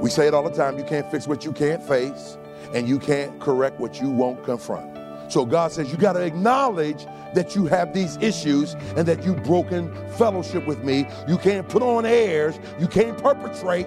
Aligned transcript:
We 0.00 0.10
say 0.10 0.28
it 0.28 0.34
all 0.34 0.48
the 0.48 0.54
time 0.54 0.78
you 0.78 0.84
can't 0.84 1.10
fix 1.10 1.26
what 1.26 1.44
you 1.44 1.50
can't 1.50 1.82
face, 1.82 2.38
and 2.72 2.88
you 2.88 3.00
can't 3.00 3.40
correct 3.40 3.80
what 3.80 4.00
you 4.00 4.08
won't 4.08 4.44
confront. 4.44 4.96
So 5.30 5.44
God 5.44 5.72
says 5.72 5.90
you 5.90 5.98
got 5.98 6.12
to 6.12 6.22
acknowledge 6.22 7.04
that 7.34 7.56
you 7.56 7.66
have 7.66 7.92
these 7.92 8.16
issues 8.18 8.74
and 8.96 9.06
that 9.08 9.24
you've 9.24 9.42
broken 9.42 9.92
fellowship 10.12 10.66
with 10.66 10.84
me. 10.84 11.06
You 11.26 11.36
can't 11.36 11.68
put 11.68 11.82
on 11.82 12.06
airs, 12.06 12.58
you 12.78 12.86
can't 12.86 13.20
perpetrate. 13.20 13.86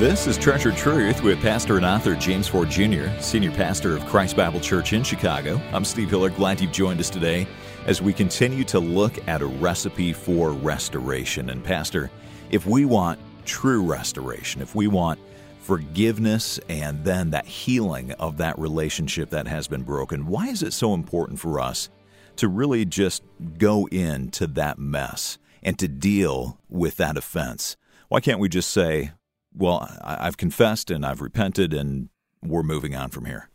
This 0.00 0.26
is 0.26 0.36
Treasure 0.36 0.72
Truth 0.72 1.22
with 1.22 1.40
pastor 1.40 1.76
and 1.76 1.86
author 1.86 2.16
James 2.16 2.48
Ford 2.48 2.68
Jr., 2.68 3.06
senior 3.20 3.52
pastor 3.52 3.96
of 3.96 4.04
Christ 4.06 4.36
Bible 4.36 4.58
Church 4.58 4.92
in 4.92 5.04
Chicago. 5.04 5.60
I'm 5.72 5.84
Steve 5.84 6.10
Hiller. 6.10 6.28
Glad 6.28 6.60
you've 6.60 6.72
joined 6.72 6.98
us 6.98 7.08
today 7.08 7.46
as 7.86 8.00
we 8.00 8.12
continue 8.12 8.64
to 8.64 8.78
look 8.78 9.26
at 9.28 9.42
a 9.42 9.46
recipe 9.46 10.12
for 10.12 10.52
restoration. 10.52 11.50
And, 11.50 11.64
Pastor, 11.64 12.10
if 12.50 12.66
we 12.66 12.84
want 12.84 13.18
true 13.44 13.84
restoration, 13.84 14.62
if 14.62 14.74
we 14.74 14.86
want 14.86 15.18
forgiveness 15.60 16.60
and 16.68 17.04
then 17.04 17.30
that 17.30 17.46
healing 17.46 18.12
of 18.12 18.36
that 18.36 18.58
relationship 18.58 19.30
that 19.30 19.46
has 19.48 19.66
been 19.66 19.82
broken, 19.82 20.26
why 20.26 20.48
is 20.48 20.62
it 20.62 20.72
so 20.72 20.94
important 20.94 21.40
for 21.40 21.58
us 21.58 21.88
to 22.36 22.48
really 22.48 22.84
just 22.84 23.22
go 23.58 23.86
into 23.88 24.46
that 24.46 24.78
mess 24.78 25.38
and 25.62 25.78
to 25.78 25.88
deal 25.88 26.58
with 26.68 26.96
that 26.96 27.16
offense? 27.16 27.76
Why 28.08 28.20
can't 28.20 28.40
we 28.40 28.48
just 28.48 28.70
say, 28.70 29.12
well, 29.54 29.88
I've 30.02 30.36
confessed 30.36 30.90
and 30.90 31.04
I've 31.04 31.20
repented 31.20 31.74
and 31.74 32.08
we're 32.42 32.62
moving 32.62 32.94
on 32.94 33.10
from 33.10 33.24
here? 33.24 33.48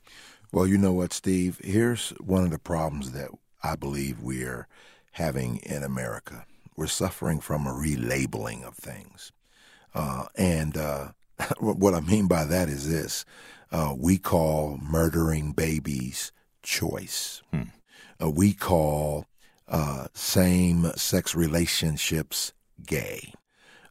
Well, 0.52 0.68
you 0.68 0.78
know 0.78 0.94
what, 0.94 1.14
Steve? 1.14 1.60
Here's 1.64 2.10
one 2.20 2.44
of 2.44 2.52
the 2.52 2.60
problems 2.60 3.12
that 3.12 3.30
I 3.68 3.76
believe 3.76 4.22
we're 4.22 4.68
having 5.12 5.58
in 5.58 5.84
America. 5.84 6.46
We're 6.76 6.88
suffering 6.88 7.40
from 7.42 7.68
a 7.68 7.74
relabeling 7.74 8.64
of 8.64 8.76
things. 8.76 9.32
Uh, 9.94 10.26
and 10.36 10.78
uh, 10.78 11.10
what 11.60 11.94
I 11.94 12.00
mean 12.00 12.28
by 12.28 12.46
that 12.46 12.70
is 12.70 12.90
this 12.90 13.26
uh, 13.72 13.94
we 13.98 14.18
call 14.18 14.80
murdering 14.82 15.52
babies 15.52 16.32
choice. 16.64 17.42
Hmm. 17.52 17.64
Uh, 18.22 18.30
we 18.30 18.54
call 18.54 19.26
uh, 19.68 20.08
same 20.14 20.92
sex 20.96 21.36
relationships 21.36 22.54
gay. 22.86 23.34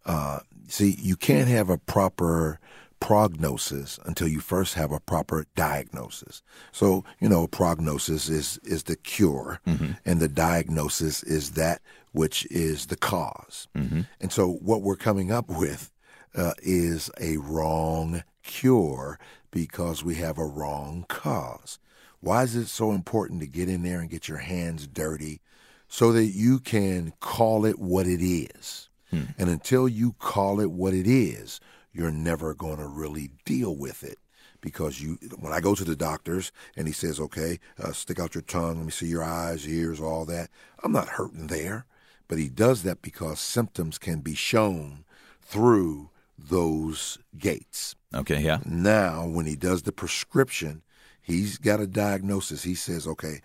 Uh, 0.06 0.40
see, 0.68 0.96
you 0.98 1.16
can't 1.16 1.48
have 1.48 1.68
a 1.68 1.78
proper 1.78 2.58
prognosis 3.00 3.98
until 4.04 4.28
you 4.28 4.40
first 4.40 4.74
have 4.74 4.92
a 4.92 5.00
proper 5.00 5.46
diagnosis. 5.54 6.42
So, 6.72 7.04
you 7.20 7.28
know, 7.28 7.46
prognosis 7.46 8.28
is 8.28 8.58
is 8.64 8.84
the 8.84 8.96
cure 8.96 9.60
mm-hmm. 9.66 9.92
and 10.04 10.20
the 10.20 10.28
diagnosis 10.28 11.22
is 11.22 11.52
that 11.52 11.82
which 12.12 12.46
is 12.50 12.86
the 12.86 12.96
because 12.96 13.68
mm-hmm. 13.76 14.02
And 14.20 14.32
so 14.32 14.48
what 14.48 14.82
we're 14.82 14.96
coming 14.96 15.30
up 15.30 15.48
with 15.48 15.92
uh, 16.34 16.54
is 16.62 17.10
a 17.20 17.36
wrong 17.38 18.22
cure 18.42 19.18
because 19.50 20.04
we 20.04 20.16
have 20.16 20.38
a 20.38 20.46
wrong 20.46 21.04
cause. 21.08 21.78
Why 22.20 22.42
is 22.42 22.56
it 22.56 22.66
so 22.66 22.92
important 22.92 23.40
to 23.40 23.46
get 23.46 23.68
in 23.68 23.82
there 23.82 24.00
and 24.00 24.10
get 24.10 24.28
your 24.28 24.38
hands 24.38 24.86
dirty 24.86 25.40
so 25.88 26.12
that 26.12 26.26
you 26.26 26.58
can 26.58 27.12
call 27.20 27.64
it 27.64 27.78
what 27.78 28.06
it 28.06 28.22
is? 28.22 28.88
Hmm. 29.10 29.22
And 29.38 29.48
until 29.48 29.88
you 29.88 30.14
call 30.18 30.60
it 30.60 30.70
what 30.70 30.92
it 30.92 31.06
is, 31.06 31.60
you're 31.96 32.10
never 32.10 32.54
going 32.54 32.76
to 32.76 32.86
really 32.86 33.30
deal 33.44 33.74
with 33.74 34.04
it 34.04 34.18
because 34.60 35.00
you 35.00 35.18
when 35.38 35.52
I 35.52 35.60
go 35.60 35.74
to 35.74 35.84
the 35.84 35.96
doctors 35.96 36.52
and 36.76 36.86
he 36.86 36.92
says, 36.92 37.18
"Okay, 37.18 37.58
uh, 37.78 37.92
stick 37.92 38.18
out 38.18 38.34
your 38.34 38.42
tongue, 38.42 38.76
let 38.76 38.86
me 38.86 38.90
see 38.90 39.06
your 39.06 39.24
eyes, 39.24 39.66
ears, 39.66 40.00
all 40.00 40.24
that." 40.26 40.50
I'm 40.82 40.92
not 40.92 41.10
hurting 41.10 41.46
there, 41.46 41.86
but 42.28 42.38
he 42.38 42.48
does 42.48 42.82
that 42.82 43.02
because 43.02 43.40
symptoms 43.40 43.98
can 43.98 44.20
be 44.20 44.34
shown 44.34 45.04
through 45.40 46.10
those 46.38 47.18
gates. 47.38 47.94
Okay, 48.14 48.40
yeah. 48.40 48.58
Now, 48.64 49.26
when 49.26 49.46
he 49.46 49.56
does 49.56 49.82
the 49.82 49.92
prescription, 49.92 50.82
he's 51.22 51.58
got 51.58 51.80
a 51.80 51.86
diagnosis. 51.86 52.64
He 52.64 52.74
says, 52.74 53.06
"Okay, 53.06 53.40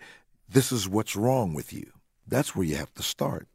this 0.48 0.72
is 0.72 0.88
what's 0.88 1.16
wrong 1.16 1.54
with 1.54 1.72
you." 1.72 1.92
That's 2.26 2.54
where 2.54 2.66
you 2.66 2.76
have 2.76 2.92
to 2.94 3.02
start. 3.02 3.48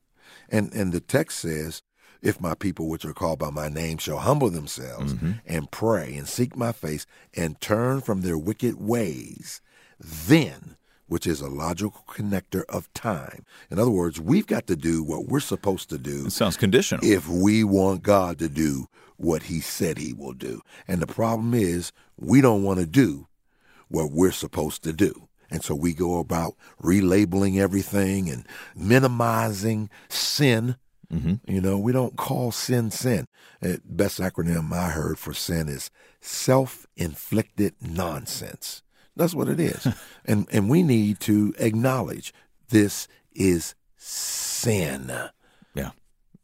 And 0.50 0.74
and 0.74 0.92
the 0.92 1.00
text 1.00 1.40
says, 1.40 1.82
if 2.22 2.42
my 2.42 2.56
people 2.56 2.88
which 2.88 3.06
are 3.06 3.14
called 3.14 3.40
by 3.40 3.50
my 3.50 3.70
name 3.70 3.98
shall 3.98 4.20
humble 4.20 4.50
themselves 4.50 5.14
mm-hmm. 5.14 5.34
and 5.46 5.72
pray 5.72 6.16
and 6.16 6.28
seek 6.28 6.56
my 6.56 6.72
face 6.72 7.06
and 7.36 7.60
turn 7.62 8.02
from 8.02 8.22
their 8.22 8.38
wicked 8.38 8.76
ways, 8.80 9.62
then 10.00 10.76
which 11.08 11.26
is 11.26 11.40
a 11.42 11.48
logical 11.48 12.04
connector 12.08 12.66
of 12.68 12.92
time. 12.94 13.46
In 13.72 13.80
other 13.80 13.92
words, 13.92 14.20
we've 14.20 14.48
got 14.48 14.68
to 14.68 14.76
do 14.76 15.04
what 15.04 15.28
we're 15.28 15.40
supposed 15.40 15.90
to 15.90 15.98
do. 15.98 16.26
It 16.26 16.32
sounds 16.32 16.58
conditional. 16.58 17.06
If 17.06 17.30
we 17.30 17.64
want 17.64 18.04
God 18.04 18.40
to 18.40 18.50
do 18.50 18.88
what 19.18 19.44
he 19.44 19.60
said 19.60 19.98
he 19.98 20.14
will 20.14 20.34
do. 20.34 20.62
And 20.88 21.02
the 21.02 21.08
problem 21.08 21.54
is, 21.54 21.92
we 22.18 22.42
don't 22.42 22.64
want 22.64 22.80
to 22.80 22.86
do 22.86 23.28
what 23.88 24.12
we're 24.12 24.32
supposed 24.32 24.84
to 24.84 24.94
do. 24.94 25.28
And 25.50 25.64
so 25.64 25.76
we 25.76 25.94
go 25.94 26.20
about 26.20 26.56
relabeling 26.82 27.58
everything 27.58 28.30
and 28.30 28.46
minimizing 28.76 29.90
sin 30.10 30.76
Mm-hmm. 31.14 31.52
You 31.52 31.62
know, 31.62 31.78
we 31.78 31.92
don't 31.92 32.18
call 32.18 32.52
sin 32.52 32.92
sin. 32.92 33.28
Best 33.86 34.20
acronym 34.20 34.74
I 34.74 34.90
heard 34.90 35.18
for 35.18 35.34
sin 35.34 35.70
is 35.70 35.90
self-inflicted 36.20 37.76
nonsense. 37.82 38.84
That's 39.16 39.34
what 39.34 39.50
it 39.50 39.60
is. 39.60 39.88
and 40.26 40.48
and 40.52 40.70
we 40.70 40.84
need 40.84 41.20
to 41.22 41.54
acknowledge 41.58 42.34
this 42.70 43.08
is 43.34 43.74
sin. 43.96 45.12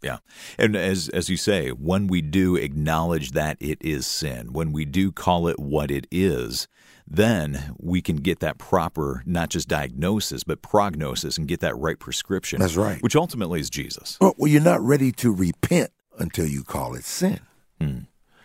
Yeah. 0.04 0.18
And 0.60 0.76
as 0.76 1.10
as 1.10 1.30
you 1.30 1.38
say, 1.38 1.70
when 1.70 2.08
we 2.08 2.22
do 2.22 2.56
acknowledge 2.56 3.32
that 3.32 3.58
it 3.60 3.78
is 3.82 4.06
sin, 4.06 4.52
when 4.52 4.74
we 4.74 4.86
do 4.86 5.12
call 5.12 5.48
it 5.48 5.60
what 5.60 5.90
it 5.90 6.08
is, 6.12 6.68
then 7.08 7.76
we 7.80 8.02
can 8.02 8.18
get 8.18 8.40
that 8.40 8.58
proper, 8.58 9.24
not 9.26 9.50
just 9.50 9.68
diagnosis, 9.68 10.44
but 10.44 10.62
prognosis 10.62 11.38
and 11.38 11.48
get 11.48 11.60
that 11.62 11.78
right 11.78 12.00
prescription. 12.00 12.60
That's 12.60 12.76
right. 12.76 13.02
Which 13.02 13.16
ultimately 13.16 13.60
is 13.60 13.70
Jesus. 13.70 14.18
Well, 14.20 14.36
well 14.38 14.52
you're 14.52 14.62
not 14.62 14.82
ready 14.82 15.12
to 15.14 15.34
repent 15.34 15.92
until 16.20 16.46
you 16.46 16.64
call 16.64 16.96
it 16.96 17.06
sin. 17.06 17.40
Hmm. 17.80 18.00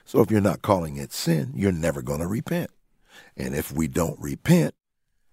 So 0.04 0.20
if 0.20 0.30
you're 0.30 0.40
not 0.40 0.62
calling 0.62 0.96
it 0.96 1.12
sin, 1.12 1.52
you're 1.54 1.72
never 1.72 2.02
going 2.02 2.20
to 2.20 2.26
repent. 2.26 2.70
And 3.36 3.54
if 3.54 3.70
we 3.70 3.88
don't 3.88 4.19
repent, 4.19 4.75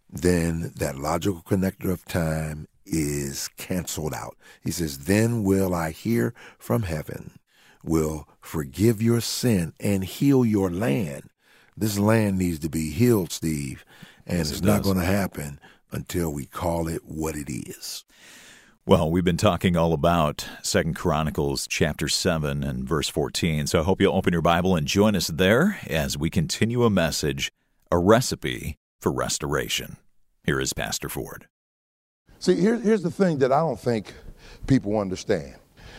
then 0.09 0.73
that 0.75 0.97
logical 0.97 1.41
connector 1.41 1.91
of 1.91 2.05
time 2.05 2.67
is 2.85 3.47
canceled 3.57 4.13
out. 4.13 4.37
He 4.63 4.71
says, 4.71 4.99
Then 4.99 5.43
will 5.43 5.73
I 5.73 5.91
hear 5.91 6.33
from 6.57 6.83
heaven, 6.83 7.39
will 7.83 8.27
forgive 8.41 9.01
your 9.01 9.21
sin 9.21 9.73
and 9.79 10.03
heal 10.03 10.45
your 10.45 10.69
land. 10.69 11.29
This 11.77 11.99
land 11.99 12.37
needs 12.37 12.59
to 12.59 12.69
be 12.69 12.91
healed, 12.91 13.31
Steve, 13.31 13.85
and 14.25 14.37
yes, 14.39 14.51
it's 14.51 14.59
it 14.59 14.65
not 14.65 14.83
going 14.83 14.97
to 14.97 15.05
happen 15.05 15.59
until 15.91 16.31
we 16.31 16.45
call 16.45 16.87
it 16.87 17.03
what 17.05 17.35
it 17.35 17.51
is. 17.51 18.05
Well, 18.87 19.09
we've 19.09 19.23
been 19.23 19.35
talking 19.35 19.75
all 19.75 19.93
about 19.93 20.47
Second 20.61 20.95
Chronicles 20.95 21.65
chapter 21.67 22.07
7 22.07 22.63
and 22.63 22.87
verse 22.87 23.09
14. 23.09 23.65
So 23.65 23.79
I 23.79 23.83
hope 23.83 23.99
you'll 23.99 24.15
open 24.15 24.31
your 24.31 24.43
Bible 24.43 24.75
and 24.75 24.85
join 24.85 25.15
us 25.15 25.27
there 25.27 25.79
as 25.87 26.19
we 26.19 26.29
continue 26.29 26.83
a 26.83 26.89
message, 26.91 27.51
a 27.89 27.97
recipe 27.97 28.77
for 29.01 29.11
restoration. 29.11 29.97
Here 30.43 30.59
is 30.59 30.73
Pastor 30.73 31.09
Ford. 31.09 31.47
See, 32.39 32.55
here, 32.55 32.77
here's 32.77 33.01
the 33.01 33.11
thing 33.11 33.39
that 33.39 33.51
I 33.51 33.59
don't 33.59 33.79
think 33.79 34.13
people 34.67 34.99
understand. 34.99 35.55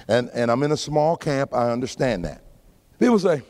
And, 0.09 0.31
and 0.35 0.51
I'm 0.51 0.63
in 0.63 0.73
a 0.73 0.77
small 0.77 1.17
camp, 1.17 1.53
I 1.55 1.71
understand 1.71 2.25
that. 2.25 2.43
People 2.99 3.19
say, 3.19 3.43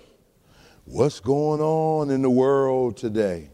What's 0.86 1.18
going 1.18 1.60
on 1.60 2.10
in 2.10 2.22
the 2.22 2.30
world 2.30 2.96
today? 2.96 3.50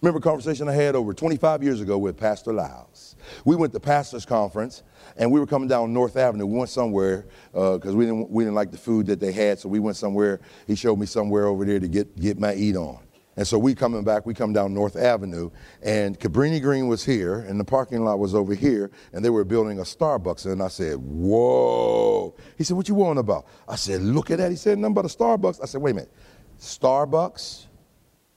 Remember 0.00 0.18
a 0.18 0.22
conversation 0.22 0.68
I 0.68 0.72
had 0.72 0.96
over 0.96 1.14
25 1.14 1.62
years 1.62 1.80
ago 1.80 1.96
with 1.96 2.16
Pastor 2.16 2.52
Lyles. 2.52 3.14
We 3.44 3.54
went 3.54 3.72
to 3.74 3.80
Pastors 3.80 4.26
Conference, 4.26 4.82
and 5.16 5.30
we 5.30 5.38
were 5.38 5.46
coming 5.46 5.68
down 5.68 5.92
North 5.92 6.16
Avenue. 6.16 6.46
We 6.46 6.58
went 6.58 6.70
somewhere 6.70 7.26
because 7.52 7.94
uh, 7.94 7.96
we, 7.96 8.06
didn't, 8.06 8.30
we 8.30 8.42
didn't 8.42 8.56
like 8.56 8.72
the 8.72 8.78
food 8.78 9.06
that 9.06 9.20
they 9.20 9.30
had, 9.30 9.60
so 9.60 9.68
we 9.68 9.78
went 9.78 9.96
somewhere. 9.96 10.40
He 10.66 10.74
showed 10.74 10.98
me 10.98 11.06
somewhere 11.06 11.46
over 11.46 11.64
there 11.64 11.78
to 11.78 11.86
get, 11.86 12.18
get 12.18 12.40
my 12.40 12.54
eat 12.54 12.74
on. 12.74 12.98
And 13.36 13.46
so 13.46 13.58
we 13.58 13.74
coming 13.74 14.02
back, 14.04 14.26
we 14.26 14.34
come 14.34 14.52
down 14.52 14.74
North 14.74 14.96
Avenue, 14.96 15.50
and 15.82 16.18
Cabrini 16.18 16.60
Green 16.60 16.88
was 16.88 17.04
here, 17.04 17.40
and 17.40 17.58
the 17.58 17.64
parking 17.64 18.04
lot 18.04 18.18
was 18.18 18.34
over 18.34 18.54
here, 18.54 18.90
and 19.12 19.24
they 19.24 19.30
were 19.30 19.44
building 19.44 19.78
a 19.78 19.82
Starbucks. 19.82 20.46
And 20.46 20.62
I 20.62 20.68
said, 20.68 20.96
Whoa. 20.96 22.34
He 22.58 22.64
said, 22.64 22.76
What 22.76 22.88
you 22.88 22.94
want 22.94 23.18
about? 23.18 23.46
I 23.68 23.76
said, 23.76 24.02
Look 24.02 24.30
at 24.30 24.38
that. 24.38 24.50
He 24.50 24.56
said, 24.56 24.78
Nothing 24.78 24.94
but 24.94 25.04
a 25.04 25.08
Starbucks. 25.08 25.62
I 25.62 25.66
said, 25.66 25.80
Wait 25.80 25.92
a 25.92 25.94
minute. 25.94 26.12
Starbucks, 26.58 27.66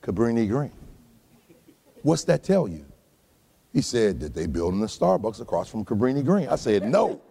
Cabrini 0.02 0.48
Green. 0.48 0.72
What's 2.04 2.24
that 2.26 2.44
tell 2.44 2.68
you? 2.68 2.86
He 3.74 3.82
said 3.82 4.20
that 4.20 4.36
they 4.36 4.46
building 4.46 4.82
a 4.84 4.86
Starbucks 4.86 5.42
across 5.42 5.70
from 5.70 5.84
Cabrini 5.84 6.24
Green. 6.24 6.48
I 6.48 6.56
said, 6.56 6.84
no. 6.84 7.22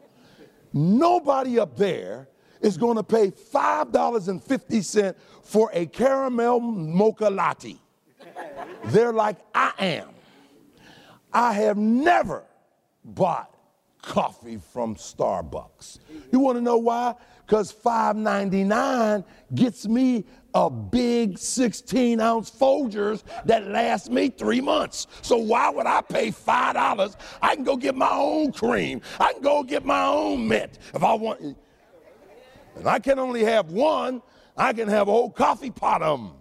Nobody 0.73 1.59
up 1.59 1.77
there 1.77 2.29
is 2.63 2.77
going 2.77 2.97
to 2.97 3.03
pay 3.03 3.31
$5.50 3.31 5.15
for 5.43 5.71
a 5.75 5.87
caramel 5.87 6.61
mocha 6.61 7.29
latte. 7.29 7.77
They're 8.87 9.13
like, 9.13 9.37
I 9.55 9.73
am. 9.79 10.09
I 11.33 11.53
have 11.55 11.77
never 11.77 12.45
bought 13.05 13.55
coffee 14.01 14.59
from 14.73 14.97
Starbucks. 14.97 15.99
You 16.31 16.41
want 16.41 16.59
to 16.59 16.63
know 16.63 16.77
why? 16.77 17.15
Because 17.47 17.73
$5.99 17.73 19.25
gets 19.55 19.87
me 19.87 20.25
a 20.55 20.69
big 20.69 21.39
16 21.39 22.21
ounce 22.21 22.51
Folgers 22.51 23.23
that 23.47 23.69
lasts 23.69 24.11
me 24.11 24.29
three 24.29 24.61
months. 24.61 25.07
So 25.23 25.37
why 25.37 25.71
would 25.71 25.87
I 25.87 26.03
pay 26.03 26.31
$5? 26.31 27.17
I 27.41 27.55
can 27.55 27.65
go 27.65 27.77
get 27.77 27.95
my 27.95 28.11
own 28.11 28.53
cream. 28.53 29.01
I 29.19 29.33
can 29.33 29.43
go 29.43 29.63
get 29.63 29.85
my 29.85 30.05
own 30.05 30.47
mint 30.47 30.79
if 30.95 31.03
I 31.03 31.15
want. 31.15 31.57
And 32.77 32.87
I 32.87 32.99
can 32.99 33.19
only 33.19 33.45
have 33.45 33.71
one, 33.71 34.23
I 34.57 34.73
can 34.73 34.89
have 34.89 35.09
a 35.09 35.11
whole 35.11 35.31
coffee 35.31 35.71
pot 35.71 36.03
of 36.03 36.21
them. 36.21 36.33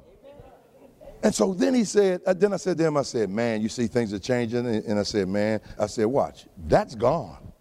And 1.23 1.35
so 1.35 1.53
then 1.53 1.75
he 1.75 1.83
said, 1.83 2.21
uh, 2.25 2.33
then 2.33 2.51
I 2.51 2.57
said 2.57 2.77
to 2.79 2.87
him, 2.87 2.97
I 2.97 3.03
said, 3.03 3.29
man, 3.29 3.61
you 3.61 3.69
see 3.69 3.85
things 3.87 4.11
are 4.11 4.19
changing. 4.19 4.65
And 4.65 4.99
I 4.99 5.03
said, 5.03 5.27
man, 5.27 5.61
I 5.79 5.85
said, 5.85 6.05
watch, 6.05 6.47
that's 6.65 6.95
gone. 6.95 7.51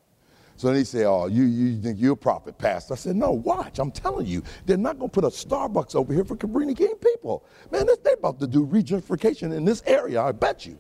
So 0.57 0.69
then 0.69 0.77
he 0.77 0.85
said, 0.85 1.07
oh, 1.07 1.27
you, 1.27 1.45
you 1.45 1.81
think 1.81 1.99
you're 1.99 2.13
a 2.13 2.17
prophet, 2.17 2.57
pastor. 2.59 2.95
I 2.95 2.97
said, 2.97 3.17
no, 3.17 3.33
watch, 3.33 3.79
I'm 3.79 3.91
telling 3.91 4.27
you, 4.27 4.43
they're 4.67 4.77
not 4.77 4.99
going 4.99 5.11
to 5.11 5.15
put 5.21 5.25
a 5.25 5.29
Starbucks 5.29 5.95
over 5.95 6.13
here 6.13 6.25
for 6.25 6.37
Cabrini 6.37 6.77
King 6.77 6.95
people. 6.97 7.45
Man, 7.71 7.87
they're 8.03 8.15
about 8.15 8.39
to 8.41 8.47
do 8.47 8.67
regentrification 8.67 9.55
in 9.55 9.65
this 9.65 9.83
area, 9.87 10.23
I 10.23 10.33
bet 10.33 10.67
you. 10.67 10.79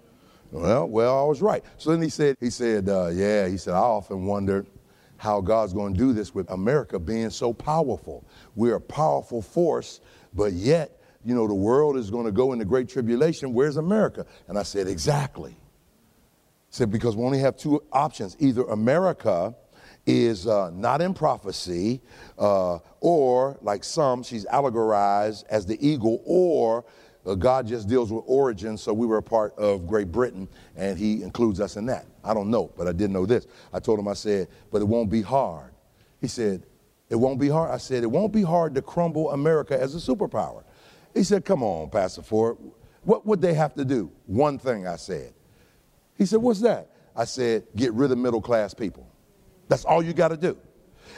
Well, 0.51 0.87
well, 0.89 1.19
I 1.19 1.29
was 1.29 1.41
right. 1.41 1.65
So 1.79 1.91
then 1.91 2.03
he 2.03 2.09
said, 2.09 2.37
he 2.41 2.51
said, 2.51 2.89
uh, 2.89 3.09
yeah, 3.09 3.47
he 3.47 3.57
said, 3.57 3.75
I 3.75 3.79
often 3.79 4.27
wondered 4.27 4.67
how 5.21 5.39
God's 5.43 5.75
going 5.75 5.93
to 5.93 5.99
do 5.99 6.15
this 6.15 6.35
with 6.35 6.51
America 6.51 6.99
being 6.99 7.29
so 7.29 7.53
powerful. 7.53 8.25
We're 8.57 8.77
a 8.77 8.81
powerful 8.81 9.43
force, 9.43 10.01
but 10.33 10.55
yet 10.55 10.97
you 11.27 11.35
know, 11.35 11.47
the 11.47 11.55
world 11.55 11.99
is 11.99 12.11
going 12.11 12.25
to 12.25 12.33
go 12.33 12.55
into 12.55 12.65
great 12.65 12.89
tribulation. 12.89 13.53
Where's 13.53 13.77
America? 13.77 14.25
And 14.49 14.59
I 14.59 14.63
said, 14.63 14.89
exactly. 14.89 15.53
I 15.53 16.71
said, 16.71 16.91
because 16.91 17.17
we 17.17 17.25
only 17.25 17.41
have 17.41 17.59
two 17.59 17.83
options. 17.93 18.35
Either 18.39 18.63
America 18.65 19.55
is 20.07 20.47
uh, 20.47 20.71
not 20.71 21.03
in 21.03 21.13
prophecy, 21.13 22.01
uh, 22.39 22.79
or 23.01 23.59
like 23.61 23.85
some, 23.85 24.23
she's 24.23 24.47
allegorized 24.47 25.45
as 25.51 25.67
the 25.67 25.87
eagle, 25.87 26.23
or 26.25 26.87
uh, 27.31 27.35
God 27.35 27.67
just 27.67 27.89
deals 27.89 28.13
with 28.13 28.25
origin, 28.27 28.77
so 28.77 28.93
we 28.93 29.07
were 29.07 29.19
a 29.19 29.23
part 29.23 29.57
of 29.57 29.87
Great 29.87 30.11
Britain, 30.11 30.49
and 30.77 30.99
He 30.99 31.23
includes 31.23 31.61
us 31.61 31.77
in 31.77 31.87
that. 31.87 32.07
I 32.25 32.35
don't 32.35 32.51
know, 32.51 32.73
but 32.77 32.89
I 32.89 32.93
did 32.93 33.11
know 33.11 33.25
this. 33.27 33.47
I 33.73 33.81
told 33.81 33.99
him, 33.99 34.09
I 34.09 34.15
said, 34.15 34.49
but 34.71 34.83
it 34.83 34.87
won't 34.87 35.11
be 35.11 35.23
hard. 35.23 35.73
He 36.21 36.27
said, 36.27 36.67
it 37.09 37.17
won't 37.17 37.41
be 37.41 37.49
hard. 37.49 37.71
I 37.71 37.79
said, 37.79 38.03
it 38.03 38.11
won't 38.11 38.33
be 38.33 38.43
hard 38.43 38.75
to 38.75 38.83
crumble 38.83 39.31
America 39.31 39.81
as 39.81 39.95
a 39.95 39.99
superpower. 39.99 40.65
He 41.15 41.25
said, 41.25 41.45
Come 41.45 41.63
on, 41.63 41.91
Pastor 41.91 42.23
Ford. 42.23 42.57
What 43.03 43.27
would 43.27 43.41
they 43.41 43.55
have 43.55 43.75
to 43.75 43.85
do? 43.85 44.13
One 44.27 44.59
thing 44.59 44.87
I 44.87 44.97
said. 44.97 45.33
He 46.17 46.27
said, 46.27 46.41
What's 46.41 46.61
that? 46.61 46.91
I 47.17 47.25
said, 47.25 47.67
Get 47.75 47.93
rid 47.95 48.13
of 48.13 48.19
middle 48.19 48.41
class 48.41 48.75
people. 48.75 49.09
That's 49.69 49.85
all 49.85 50.03
you 50.03 50.13
got 50.13 50.29
to 50.29 50.37
do. 50.37 50.57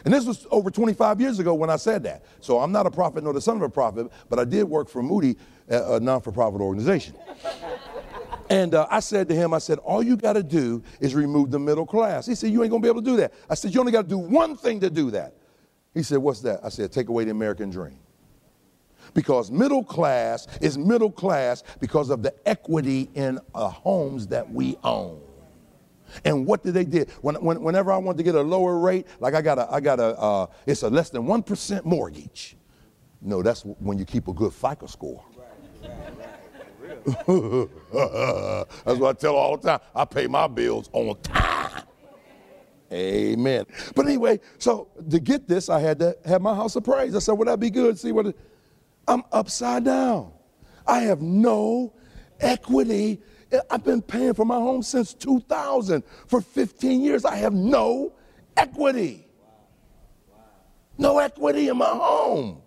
And 0.04 0.12
this 0.12 0.24
was 0.24 0.46
over 0.50 0.70
25 0.70 1.20
years 1.20 1.38
ago 1.38 1.54
when 1.54 1.70
I 1.70 1.76
said 1.76 2.02
that. 2.04 2.24
So 2.40 2.58
I'm 2.58 2.72
not 2.72 2.86
a 2.86 2.90
prophet 2.90 3.22
nor 3.22 3.32
the 3.32 3.40
son 3.40 3.56
of 3.56 3.62
a 3.62 3.68
prophet, 3.68 4.10
but 4.28 4.38
I 4.38 4.44
did 4.44 4.64
work 4.64 4.88
for 4.88 5.02
Moody, 5.02 5.36
a 5.72 6.00
non 6.00 6.20
for 6.20 6.32
profit 6.32 6.60
organization. 6.60 7.14
and 8.50 8.74
uh, 8.74 8.86
I 8.90 9.00
said 9.00 9.28
to 9.28 9.34
him, 9.34 9.54
I 9.54 9.58
said, 9.58 9.78
All 9.78 10.02
you 10.02 10.16
got 10.16 10.34
to 10.34 10.42
do 10.42 10.82
is 11.00 11.14
remove 11.14 11.50
the 11.50 11.58
middle 11.58 11.86
class. 11.86 12.26
He 12.26 12.34
said, 12.34 12.50
You 12.50 12.62
ain't 12.62 12.70
going 12.70 12.82
to 12.82 12.86
be 12.86 12.90
able 12.90 13.02
to 13.02 13.10
do 13.10 13.16
that. 13.16 13.32
I 13.48 13.54
said, 13.54 13.74
You 13.74 13.80
only 13.80 13.92
got 13.92 14.02
to 14.02 14.08
do 14.08 14.18
one 14.18 14.56
thing 14.56 14.80
to 14.80 14.90
do 14.90 15.10
that. 15.12 15.34
He 15.94 16.02
said, 16.02 16.18
What's 16.18 16.40
that? 16.40 16.60
I 16.62 16.68
said, 16.68 16.92
Take 16.92 17.08
away 17.08 17.24
the 17.24 17.30
American 17.30 17.70
dream 17.70 17.98
because 19.14 19.50
middle 19.50 19.84
class 19.84 20.46
is 20.60 20.78
middle 20.78 21.10
class 21.10 21.62
because 21.80 22.10
of 22.10 22.22
the 22.22 22.34
equity 22.48 23.10
in 23.14 23.38
uh, 23.54 23.68
homes 23.68 24.26
that 24.28 24.50
we 24.50 24.76
own. 24.84 25.20
And 26.24 26.46
what 26.46 26.62
did 26.62 26.74
they 26.74 26.84
do? 26.84 27.06
When, 27.22 27.36
when, 27.36 27.62
whenever 27.62 27.90
I 27.90 27.96
want 27.96 28.18
to 28.18 28.24
get 28.24 28.34
a 28.34 28.40
lower 28.40 28.78
rate, 28.78 29.06
like 29.20 29.34
I 29.34 29.40
got 29.40 29.58
a, 29.58 29.72
I 29.72 29.80
got 29.80 29.98
a, 29.98 30.18
uh, 30.18 30.46
it's 30.66 30.82
a 30.82 30.90
less 30.90 31.10
than 31.10 31.22
1% 31.22 31.84
mortgage. 31.84 32.56
No, 33.20 33.42
that's 33.42 33.62
when 33.62 33.98
you 33.98 34.04
keep 34.04 34.28
a 34.28 34.32
good 34.32 34.52
FICO 34.52 34.86
score. 34.86 35.24
that's 37.04 38.98
what 38.98 39.08
I 39.08 39.12
tell 39.18 39.34
all 39.34 39.56
the 39.56 39.68
time. 39.68 39.80
I 39.94 40.04
pay 40.04 40.26
my 40.26 40.46
bills 40.46 40.88
on 40.92 41.16
time. 41.22 41.82
Amen. 42.92 43.64
But 43.94 44.06
anyway, 44.06 44.38
so 44.58 44.88
to 45.10 45.18
get 45.18 45.48
this, 45.48 45.68
I 45.68 45.80
had 45.80 45.98
to 46.00 46.16
have 46.26 46.42
my 46.42 46.54
house 46.54 46.76
appraised. 46.76 47.16
I 47.16 47.20
said, 47.20 47.32
would 47.32 47.48
that 47.48 47.58
be 47.58 47.70
good? 47.70 47.98
See 47.98 48.12
what 48.12 48.36
I'm 49.08 49.22
upside 49.32 49.84
down. 49.84 50.32
I 50.86 51.00
have 51.00 51.22
no 51.22 51.94
equity. 52.40 53.22
I've 53.70 53.84
been 53.84 54.02
paying 54.02 54.34
for 54.34 54.44
my 54.44 54.56
home 54.56 54.82
since 54.82 55.14
2000. 55.14 56.02
For 56.26 56.40
15 56.40 57.00
years, 57.00 57.24
I 57.24 57.36
have 57.36 57.54
no 57.54 58.12
equity. 58.56 59.26
No 60.98 61.18
equity 61.18 61.68
in 61.68 61.78
my 61.78 61.86
home. 61.86 62.62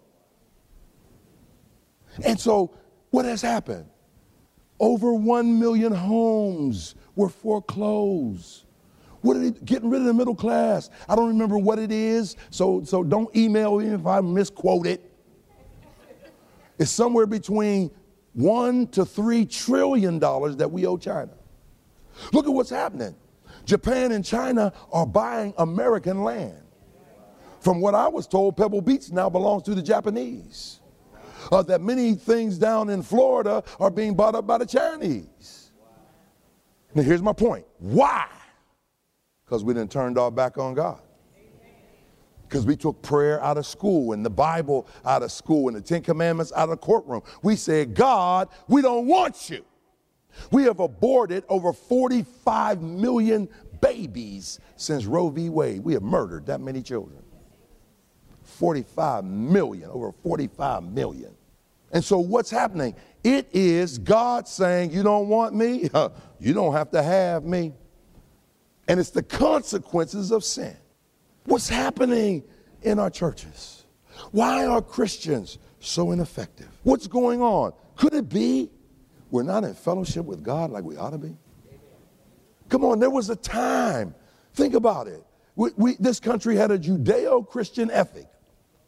And 2.23 2.39
so, 2.39 2.75
what 3.11 3.25
has 3.25 3.41
happened? 3.41 3.85
Over 4.79 5.13
1 5.13 5.59
million 5.59 5.93
homes 5.93 6.95
were 7.15 7.29
foreclosed. 7.29 8.63
What 9.21 9.37
are 9.37 9.39
they 9.39 9.51
getting 9.51 9.89
rid 9.89 10.01
of 10.01 10.07
the 10.07 10.13
middle 10.13 10.35
class? 10.35 10.89
I 11.09 11.15
don't 11.15 11.29
remember 11.29 11.57
what 11.57 11.79
it 11.79 11.91
is, 11.91 12.35
so, 12.51 12.83
so 12.83 13.03
don't 13.03 13.33
email 13.35 13.79
me 13.79 13.87
if 13.87 14.05
I 14.05 14.21
misquote 14.21 14.85
it. 14.85 15.01
it 16.77 16.83
is 16.83 16.91
somewhere 16.91 17.25
between 17.25 17.89
one 18.33 18.87
to 18.87 19.05
three 19.05 19.45
trillion 19.45 20.19
dollars 20.19 20.57
that 20.57 20.69
we 20.69 20.85
owe 20.85 20.97
China. 20.97 21.31
Look 22.33 22.45
at 22.45 22.53
what's 22.53 22.69
happening. 22.69 23.15
Japan 23.65 24.11
and 24.11 24.23
China 24.23 24.73
are 24.91 25.07
buying 25.07 25.53
American 25.57 26.23
land. 26.23 26.61
From 27.61 27.81
what 27.81 27.95
I 27.95 28.07
was 28.07 28.27
told, 28.27 28.57
Pebble 28.57 28.81
Beach 28.81 29.11
now 29.11 29.29
belongs 29.29 29.63
to 29.63 29.73
the 29.73 29.81
Japanese. 29.81 30.81
Uh, 31.51 31.61
that 31.63 31.81
many 31.81 32.15
things 32.15 32.57
down 32.57 32.89
in 32.89 33.01
Florida 33.01 33.63
are 33.79 33.91
being 33.91 34.15
bought 34.15 34.35
up 34.35 34.47
by 34.47 34.57
the 34.57 34.65
Chinese. 34.65 35.71
Now, 36.93 37.03
here's 37.03 37.21
my 37.21 37.33
point. 37.33 37.65
Why? 37.79 38.27
Because 39.45 39.63
we 39.63 39.73
didn't 39.73 39.91
turned 39.91 40.17
our 40.17 40.31
back 40.31 40.57
on 40.57 40.73
God 40.73 41.01
because 42.47 42.65
we 42.65 42.77
took 42.77 43.01
prayer 43.01 43.43
out 43.43 43.57
of 43.57 43.65
school 43.65 44.13
and 44.13 44.25
the 44.25 44.29
Bible 44.29 44.87
out 45.03 45.23
of 45.23 45.31
school 45.31 45.67
and 45.67 45.75
the 45.75 45.81
Ten 45.81 46.01
Commandments 46.01 46.53
out 46.55 46.65
of 46.65 46.69
the 46.69 46.77
courtroom. 46.77 47.21
We 47.43 47.57
said, 47.57 47.93
God, 47.93 48.47
we 48.69 48.81
don't 48.81 49.07
want 49.07 49.49
you. 49.49 49.65
We 50.51 50.63
have 50.63 50.79
aborted 50.79 51.43
over 51.49 51.73
45 51.73 52.81
million 52.81 53.49
babies 53.81 54.61
since 54.77 55.05
Roe 55.05 55.27
v. 55.27 55.49
Wade. 55.49 55.83
We 55.83 55.91
have 55.95 56.01
murdered 56.01 56.45
that 56.45 56.61
many 56.61 56.81
children. 56.81 57.24
45 58.55 59.23
million, 59.23 59.89
over 59.89 60.11
45 60.11 60.83
million. 60.83 61.35
And 61.91 62.03
so 62.03 62.19
what's 62.19 62.49
happening? 62.49 62.95
It 63.23 63.47
is 63.53 63.97
God 63.97 64.47
saying, 64.47 64.91
You 64.91 65.03
don't 65.03 65.27
want 65.27 65.55
me? 65.55 65.89
You 66.37 66.53
don't 66.53 66.73
have 66.73 66.91
to 66.91 67.01
have 67.01 67.45
me. 67.45 67.73
And 68.89 68.99
it's 68.99 69.09
the 69.09 69.23
consequences 69.23 70.31
of 70.31 70.43
sin. 70.43 70.75
What's 71.45 71.69
happening 71.69 72.43
in 72.81 72.99
our 72.99 73.09
churches? 73.09 73.85
Why 74.31 74.65
are 74.65 74.81
Christians 74.81 75.57
so 75.79 76.11
ineffective? 76.11 76.67
What's 76.83 77.07
going 77.07 77.41
on? 77.41 77.71
Could 77.95 78.13
it 78.13 78.27
be 78.27 78.69
we're 79.31 79.43
not 79.43 79.63
in 79.63 79.73
fellowship 79.73 80.25
with 80.25 80.43
God 80.43 80.71
like 80.71 80.83
we 80.83 80.97
ought 80.97 81.11
to 81.11 81.17
be? 81.17 81.35
Come 82.69 82.83
on, 82.83 82.99
there 82.99 83.09
was 83.09 83.29
a 83.29 83.35
time. 83.35 84.13
Think 84.53 84.73
about 84.73 85.07
it. 85.07 85.23
We, 85.55 85.69
we, 85.77 85.95
this 85.95 86.19
country 86.19 86.55
had 86.55 86.71
a 86.71 86.77
Judeo 86.77 87.47
Christian 87.47 87.89
ethic. 87.91 88.27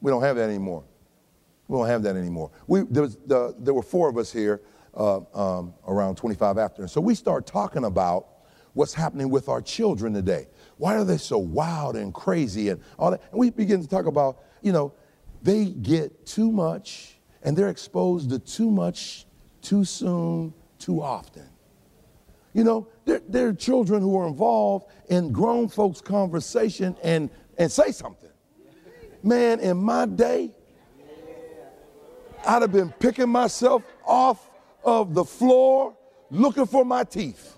We 0.02 0.12
don't 0.12 0.22
have 0.22 0.36
that 0.38 0.50
anymore. 0.50 0.84
We 1.68 1.78
don't 1.78 1.88
have 1.88 2.04
that 2.04 2.16
anymore. 2.16 2.52
We, 2.68 2.82
there, 2.82 3.04
was, 3.04 3.18
the, 3.26 3.56
there 3.60 3.74
were 3.74 3.84
four 3.84 4.10
of 4.10 4.18
us 4.18 4.32
here 4.32 4.62
uh, 4.94 5.20
um, 5.34 5.74
around 5.88 6.16
25 6.16 6.58
after. 6.58 6.82
And 6.82 6.92
so 6.92 7.02
we 7.02 7.16
start 7.16 7.46
talking 7.46 7.84
about 7.84 8.28
what's 8.74 8.94
happening 8.94 9.30
with 9.30 9.50
our 9.50 9.62
children 9.62 10.14
today. 10.14 10.48
Why 10.78 10.96
are 10.96 11.04
they 11.04 11.18
so 11.18 11.38
wild 11.38 11.96
and 11.96 12.14
crazy 12.14 12.70
and 12.70 12.82
all 12.98 13.12
that? 13.12 13.22
And 13.32 13.40
we 13.40 13.50
begin 13.50 13.82
to 13.82 13.88
talk 13.88 14.06
about, 14.06 14.40
you 14.62 14.72
know, 14.72 14.94
they 15.42 15.66
get 15.66 16.26
too 16.26 16.52
much 16.52 17.20
and 17.44 17.58
they're 17.58 17.70
exposed 17.70 18.30
to 18.30 18.40
too 18.40 18.70
much 18.70 19.26
too 19.62 19.84
soon, 19.84 20.54
too 20.80 21.02
often. 21.02 21.50
You 22.54 22.64
know, 22.64 22.88
there, 23.06 23.22
there 23.28 23.48
are 23.50 23.54
children 23.54 24.02
who 24.02 24.18
are 24.18 24.28
involved 24.28 24.88
in 25.10 25.32
grown 25.32 25.68
folks' 25.68 26.02
conversation 26.02 26.96
and, 27.04 27.30
and 27.58 27.72
say 27.72 27.92
something. 27.92 28.30
Man, 29.28 29.60
in 29.60 29.76
my 29.76 30.06
day, 30.06 30.52
I'd 32.46 32.62
have 32.62 32.72
been 32.72 32.94
picking 32.94 33.28
myself 33.28 33.84
off 34.06 34.50
of 34.86 35.14
the 35.14 35.26
floor 35.26 35.98
looking 36.32 36.66
for 36.66 36.86
my 36.86 37.04
teeth. 37.04 37.58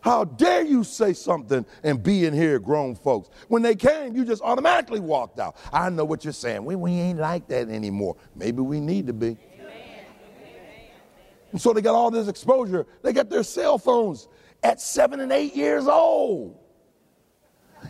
How 0.00 0.24
dare 0.24 0.62
you 0.62 0.84
say 0.84 1.14
something 1.14 1.64
and 1.82 2.02
be 2.02 2.26
in 2.26 2.34
here, 2.34 2.58
grown 2.58 2.94
folks? 2.94 3.30
When 3.48 3.62
they 3.62 3.74
came, 3.74 4.14
you 4.14 4.26
just 4.26 4.42
automatically 4.42 5.00
walked 5.00 5.38
out. 5.40 5.56
I 5.72 5.88
know 5.88 6.04
what 6.04 6.22
you're 6.22 6.34
saying. 6.34 6.66
We, 6.66 6.76
we 6.76 6.90
ain't 6.92 7.18
like 7.18 7.48
that 7.48 7.70
anymore. 7.70 8.16
Maybe 8.34 8.60
we 8.60 8.78
need 8.78 9.06
to 9.06 9.14
be. 9.14 9.38
And 11.52 11.58
so 11.58 11.72
they 11.72 11.80
got 11.80 11.94
all 11.94 12.10
this 12.10 12.28
exposure. 12.28 12.86
They 13.02 13.14
got 13.14 13.30
their 13.30 13.42
cell 13.42 13.78
phones 13.78 14.28
at 14.62 14.82
seven 14.82 15.20
and 15.20 15.32
eight 15.32 15.56
years 15.56 15.86
old. 15.86 16.58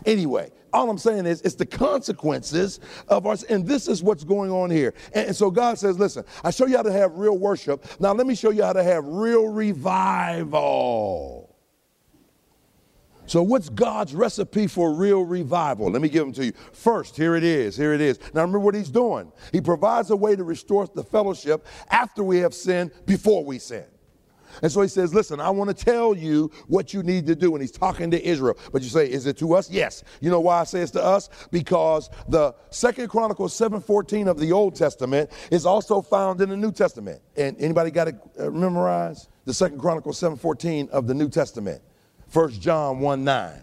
Anyway, 0.05 0.51
all 0.71 0.89
I'm 0.89 0.97
saying 0.97 1.25
is 1.25 1.41
it's 1.41 1.55
the 1.55 1.65
consequences 1.65 2.79
of 3.07 3.25
our 3.25 3.37
and 3.49 3.67
this 3.67 3.87
is 3.87 4.03
what's 4.03 4.23
going 4.23 4.51
on 4.51 4.69
here. 4.69 4.93
And, 5.13 5.27
and 5.27 5.35
so 5.35 5.51
God 5.51 5.77
says, 5.77 5.99
listen, 5.99 6.23
I 6.43 6.51
show 6.51 6.65
you 6.65 6.77
how 6.77 6.83
to 6.83 6.91
have 6.91 7.15
real 7.15 7.37
worship. 7.37 7.85
Now 7.99 8.13
let 8.13 8.27
me 8.27 8.35
show 8.35 8.51
you 8.51 8.63
how 8.63 8.73
to 8.73 8.83
have 8.83 9.05
real 9.05 9.47
revival. 9.47 11.53
So, 13.25 13.41
what's 13.41 13.69
God's 13.69 14.13
recipe 14.13 14.67
for 14.67 14.93
real 14.93 15.23
revival? 15.23 15.89
Let 15.89 16.01
me 16.01 16.09
give 16.09 16.25
them 16.25 16.33
to 16.33 16.45
you. 16.45 16.51
First, 16.73 17.15
here 17.15 17.35
it 17.35 17.43
is. 17.43 17.77
Here 17.77 17.93
it 17.93 18.01
is. 18.01 18.19
Now, 18.33 18.41
remember 18.41 18.59
what 18.59 18.75
He's 18.75 18.89
doing. 18.89 19.31
He 19.51 19.61
provides 19.61 20.09
a 20.09 20.15
way 20.15 20.35
to 20.35 20.43
restore 20.43 20.87
the 20.87 21.03
fellowship 21.03 21.65
after 21.89 22.23
we 22.23 22.39
have 22.39 22.53
sinned, 22.53 22.91
before 23.05 23.45
we 23.45 23.59
sin. 23.59 23.85
And 24.61 24.71
so 24.71 24.81
he 24.81 24.87
says, 24.87 25.13
Listen, 25.13 25.39
I 25.39 25.49
want 25.49 25.75
to 25.75 25.85
tell 25.85 26.15
you 26.15 26.51
what 26.67 26.93
you 26.93 27.03
need 27.03 27.25
to 27.27 27.35
do. 27.35 27.53
And 27.53 27.61
he's 27.61 27.71
talking 27.71 28.11
to 28.11 28.23
Israel. 28.23 28.57
But 28.71 28.81
you 28.81 28.89
say, 28.89 29.09
Is 29.09 29.25
it 29.25 29.37
to 29.37 29.53
us? 29.53 29.69
Yes. 29.69 30.03
You 30.21 30.29
know 30.29 30.39
why 30.39 30.61
I 30.61 30.63
say 30.63 30.81
it's 30.81 30.91
to 30.91 31.03
us? 31.03 31.29
Because 31.51 32.09
the 32.27 32.55
Second 32.69 33.09
Chronicles 33.09 33.57
7:14 33.57 34.27
of 34.27 34.39
the 34.39 34.51
Old 34.51 34.75
Testament 34.75 35.31
is 35.51 35.65
also 35.65 36.01
found 36.01 36.41
in 36.41 36.49
the 36.49 36.57
New 36.57 36.71
Testament. 36.71 37.21
And 37.35 37.59
anybody 37.59 37.91
got 37.91 38.07
it 38.07 38.15
uh, 38.39 38.49
memorized? 38.49 39.29
The 39.45 39.53
Second 39.53 39.79
Chronicles 39.79 40.19
7:14 40.19 40.89
of 40.89 41.07
the 41.07 41.13
New 41.13 41.29
Testament. 41.29 41.81
1 42.31 42.51
John 42.59 42.99
1 42.99 43.23
9. 43.23 43.61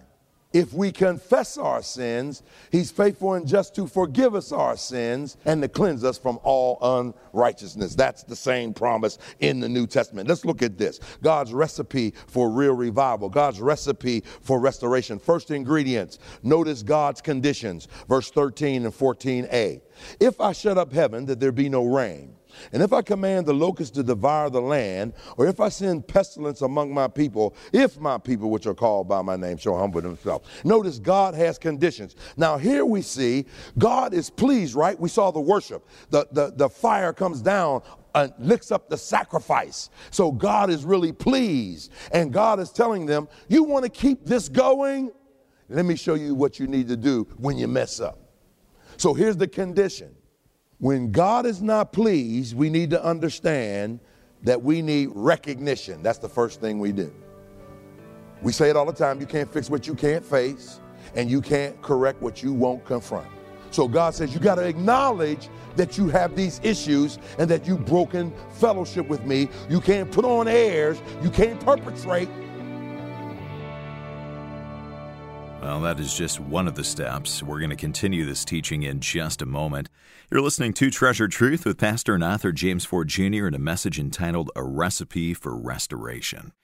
If 0.52 0.72
we 0.72 0.90
confess 0.90 1.56
our 1.56 1.80
sins, 1.80 2.42
he's 2.72 2.90
faithful 2.90 3.34
and 3.34 3.46
just 3.46 3.72
to 3.76 3.86
forgive 3.86 4.34
us 4.34 4.50
our 4.50 4.76
sins 4.76 5.36
and 5.44 5.62
to 5.62 5.68
cleanse 5.68 6.02
us 6.02 6.18
from 6.18 6.40
all 6.42 7.14
unrighteousness. 7.32 7.94
That's 7.94 8.24
the 8.24 8.34
same 8.34 8.74
promise 8.74 9.18
in 9.38 9.60
the 9.60 9.68
New 9.68 9.86
Testament. 9.86 10.28
Let's 10.28 10.44
look 10.44 10.62
at 10.62 10.76
this 10.76 10.98
God's 11.22 11.52
recipe 11.52 12.14
for 12.26 12.50
real 12.50 12.74
revival, 12.74 13.28
God's 13.28 13.60
recipe 13.60 14.24
for 14.40 14.58
restoration. 14.58 15.20
First 15.20 15.52
ingredients 15.52 16.18
notice 16.42 16.82
God's 16.82 17.20
conditions, 17.20 17.86
verse 18.08 18.30
13 18.30 18.84
and 18.84 18.92
14a. 18.92 19.80
If 20.18 20.40
I 20.40 20.50
shut 20.50 20.78
up 20.78 20.92
heaven 20.92 21.26
that 21.26 21.38
there 21.38 21.52
be 21.52 21.68
no 21.68 21.84
rain, 21.84 22.34
and 22.72 22.82
if 22.82 22.92
I 22.92 23.02
command 23.02 23.46
the 23.46 23.52
locusts 23.52 23.94
to 23.96 24.02
devour 24.02 24.50
the 24.50 24.60
land, 24.60 25.14
or 25.36 25.46
if 25.46 25.60
I 25.60 25.68
send 25.68 26.06
pestilence 26.06 26.62
among 26.62 26.92
my 26.92 27.08
people, 27.08 27.54
if 27.72 27.98
my 27.98 28.18
people 28.18 28.50
which 28.50 28.66
are 28.66 28.74
called 28.74 29.08
by 29.08 29.22
my 29.22 29.36
name 29.36 29.56
shall 29.56 29.78
humble 29.78 30.00
themselves. 30.00 30.48
Notice 30.64 30.98
God 30.98 31.34
has 31.34 31.58
conditions. 31.58 32.16
Now 32.36 32.58
here 32.58 32.84
we 32.84 33.02
see 33.02 33.46
God 33.78 34.14
is 34.14 34.30
pleased, 34.30 34.74
right? 34.74 34.98
We 34.98 35.08
saw 35.08 35.30
the 35.30 35.40
worship. 35.40 35.86
The, 36.10 36.26
the, 36.32 36.52
the 36.54 36.68
fire 36.68 37.12
comes 37.12 37.40
down 37.40 37.82
and 38.14 38.32
licks 38.38 38.72
up 38.72 38.88
the 38.88 38.96
sacrifice. 38.96 39.90
So 40.10 40.32
God 40.32 40.70
is 40.70 40.84
really 40.84 41.12
pleased. 41.12 41.92
And 42.12 42.32
God 42.32 42.60
is 42.60 42.70
telling 42.70 43.06
them, 43.06 43.28
you 43.48 43.64
want 43.64 43.84
to 43.84 43.90
keep 43.90 44.26
this 44.26 44.48
going? 44.48 45.12
Let 45.68 45.84
me 45.84 45.96
show 45.96 46.14
you 46.14 46.34
what 46.34 46.58
you 46.58 46.66
need 46.66 46.88
to 46.88 46.96
do 46.96 47.28
when 47.36 47.56
you 47.56 47.68
mess 47.68 48.00
up. 48.00 48.18
So 48.96 49.14
here's 49.14 49.36
the 49.36 49.48
condition 49.48 50.14
when 50.80 51.12
God 51.12 51.44
is 51.44 51.62
not 51.62 51.92
pleased, 51.92 52.56
we 52.56 52.70
need 52.70 52.90
to 52.90 53.04
understand 53.04 54.00
that 54.42 54.62
we 54.62 54.80
need 54.80 55.10
recognition. 55.12 56.02
That's 56.02 56.18
the 56.18 56.28
first 56.28 56.60
thing 56.60 56.78
we 56.78 56.90
do. 56.90 57.12
We 58.42 58.52
say 58.52 58.70
it 58.70 58.76
all 58.76 58.86
the 58.86 58.92
time 58.92 59.20
you 59.20 59.26
can't 59.26 59.52
fix 59.52 59.68
what 59.68 59.86
you 59.86 59.94
can't 59.94 60.24
face, 60.24 60.80
and 61.14 61.30
you 61.30 61.42
can't 61.42 61.80
correct 61.82 62.22
what 62.22 62.42
you 62.42 62.54
won't 62.54 62.84
confront. 62.86 63.28
So 63.70 63.86
God 63.86 64.14
says 64.14 64.32
you 64.32 64.40
got 64.40 64.54
to 64.56 64.66
acknowledge 64.66 65.48
that 65.76 65.98
you 65.98 66.08
have 66.08 66.34
these 66.34 66.60
issues 66.62 67.18
and 67.38 67.48
that 67.50 67.66
you've 67.66 67.84
broken 67.84 68.32
fellowship 68.54 69.06
with 69.06 69.24
me. 69.24 69.48
You 69.68 69.80
can't 69.80 70.10
put 70.10 70.24
on 70.24 70.48
airs, 70.48 71.00
you 71.22 71.30
can't 71.30 71.60
perpetrate 71.60 72.28
Well, 75.60 75.80
that 75.80 76.00
is 76.00 76.14
just 76.14 76.40
one 76.40 76.66
of 76.66 76.74
the 76.74 76.82
steps. 76.82 77.42
We're 77.42 77.58
going 77.58 77.68
to 77.68 77.76
continue 77.76 78.24
this 78.24 78.46
teaching 78.46 78.82
in 78.82 79.00
just 79.00 79.42
a 79.42 79.46
moment. 79.46 79.90
You're 80.30 80.40
listening 80.40 80.72
to 80.74 80.90
Treasure 80.90 81.28
Truth 81.28 81.66
with 81.66 81.76
Pastor 81.76 82.14
and 82.14 82.24
author 82.24 82.50
James 82.50 82.86
Ford 82.86 83.08
Jr. 83.08 83.46
and 83.46 83.54
a 83.54 83.58
message 83.58 83.98
entitled 83.98 84.50
A 84.56 84.64
Recipe 84.64 85.34
for 85.34 85.54
Restoration. 85.54 86.54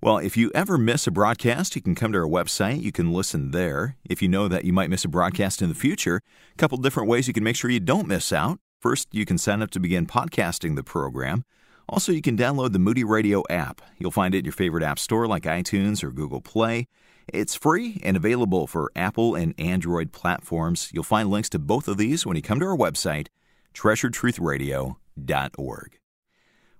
Well, 0.00 0.18
if 0.18 0.36
you 0.36 0.50
ever 0.56 0.76
miss 0.76 1.06
a 1.06 1.12
broadcast, 1.12 1.76
you 1.76 1.82
can 1.82 1.94
come 1.94 2.10
to 2.12 2.18
our 2.18 2.26
website. 2.26 2.82
You 2.82 2.90
can 2.90 3.12
listen 3.12 3.52
there. 3.52 3.96
If 4.10 4.20
you 4.20 4.28
know 4.28 4.48
that 4.48 4.64
you 4.64 4.72
might 4.72 4.90
miss 4.90 5.04
a 5.04 5.08
broadcast 5.08 5.62
in 5.62 5.68
the 5.68 5.74
future, 5.76 6.20
a 6.52 6.56
couple 6.56 6.78
different 6.78 7.08
ways 7.08 7.28
you 7.28 7.34
can 7.34 7.44
make 7.44 7.54
sure 7.54 7.70
you 7.70 7.78
don't 7.78 8.08
miss 8.08 8.32
out. 8.32 8.58
First, 8.80 9.06
you 9.12 9.24
can 9.24 9.38
sign 9.38 9.62
up 9.62 9.70
to 9.70 9.78
begin 9.78 10.04
podcasting 10.08 10.74
the 10.74 10.82
program. 10.82 11.44
Also, 11.88 12.10
you 12.10 12.20
can 12.20 12.36
download 12.36 12.72
the 12.72 12.80
Moody 12.80 13.04
Radio 13.04 13.44
app. 13.48 13.82
You'll 13.98 14.10
find 14.10 14.34
it 14.34 14.38
in 14.38 14.44
your 14.46 14.52
favorite 14.52 14.82
app 14.82 14.98
store 14.98 15.28
like 15.28 15.44
iTunes 15.44 16.02
or 16.02 16.10
Google 16.10 16.40
Play. 16.40 16.88
It's 17.28 17.54
free 17.54 18.00
and 18.02 18.16
available 18.16 18.66
for 18.66 18.90
Apple 18.96 19.34
and 19.34 19.54
Android 19.58 20.12
platforms. 20.12 20.90
You'll 20.92 21.04
find 21.04 21.30
links 21.30 21.48
to 21.50 21.58
both 21.58 21.88
of 21.88 21.98
these 21.98 22.24
when 22.26 22.36
you 22.36 22.42
come 22.42 22.60
to 22.60 22.66
our 22.66 22.76
website, 22.76 23.28
treasuretruthradio.org. 23.74 25.98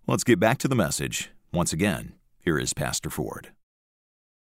Let's 0.06 0.24
get 0.24 0.40
back 0.40 0.58
to 0.58 0.68
the 0.68 0.74
message. 0.74 1.30
Once 1.52 1.72
again, 1.72 2.14
here 2.38 2.58
is 2.58 2.74
Pastor 2.74 3.10
Ford. 3.10 3.52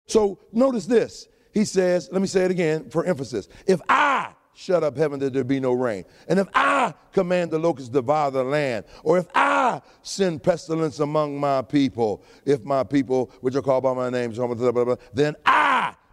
So 0.07 0.39
notice 0.51 0.85
this. 0.85 1.27
He 1.53 1.65
says, 1.65 2.09
let 2.11 2.21
me 2.21 2.27
say 2.27 2.45
it 2.45 2.51
again 2.51 2.89
for 2.89 3.05
emphasis. 3.05 3.47
If 3.67 3.81
I 3.87 4.33
shut 4.53 4.83
up 4.83 4.97
heaven 4.97 5.19
that 5.19 5.33
there 5.33 5.43
be 5.43 5.59
no 5.59 5.73
rain. 5.73 6.05
And 6.27 6.39
if 6.39 6.47
I 6.53 6.93
command 7.13 7.51
the 7.51 7.59
locusts 7.59 7.89
to 7.89 7.93
devour 7.93 8.31
the 8.31 8.43
land, 8.43 8.85
or 9.03 9.17
if 9.17 9.27
I 9.33 9.81
send 10.01 10.43
pestilence 10.43 10.99
among 10.99 11.39
my 11.39 11.61
people, 11.61 12.23
if 12.45 12.63
my 12.63 12.83
people, 12.83 13.31
which 13.41 13.55
are 13.55 13.61
called 13.61 13.83
by 13.83 13.93
my 13.93 14.09
name, 14.09 14.33
then 15.13 15.35
I 15.45 15.60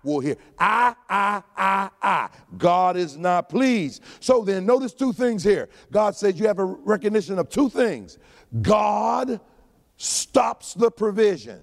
will 0.08 0.20
hear. 0.20 0.36
I, 0.58 0.94
I, 1.08 1.42
I, 1.56 1.90
I. 2.02 2.28
God 2.56 2.96
is 2.96 3.16
not 3.16 3.48
pleased. 3.48 4.02
So 4.20 4.42
then 4.42 4.66
notice 4.66 4.92
two 4.92 5.12
things 5.12 5.44
here. 5.44 5.68
God 5.90 6.16
says 6.16 6.38
you 6.38 6.46
have 6.46 6.58
a 6.58 6.64
recognition 6.64 7.38
of 7.38 7.48
two 7.48 7.68
things. 7.68 8.18
God 8.62 9.40
stops 9.96 10.74
the 10.74 10.90
provision. 10.90 11.60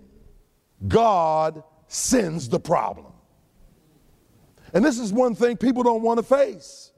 God 0.88 1.64
sends 1.88 2.50
the 2.50 2.60
problem. 2.60 3.14
And 4.74 4.84
this 4.84 5.00
is 5.00 5.14
one 5.14 5.36
thing 5.36 5.58
people 5.58 5.84
don't 5.84 6.02
want 6.02 6.18
to 6.18 6.24
face. 6.24 6.92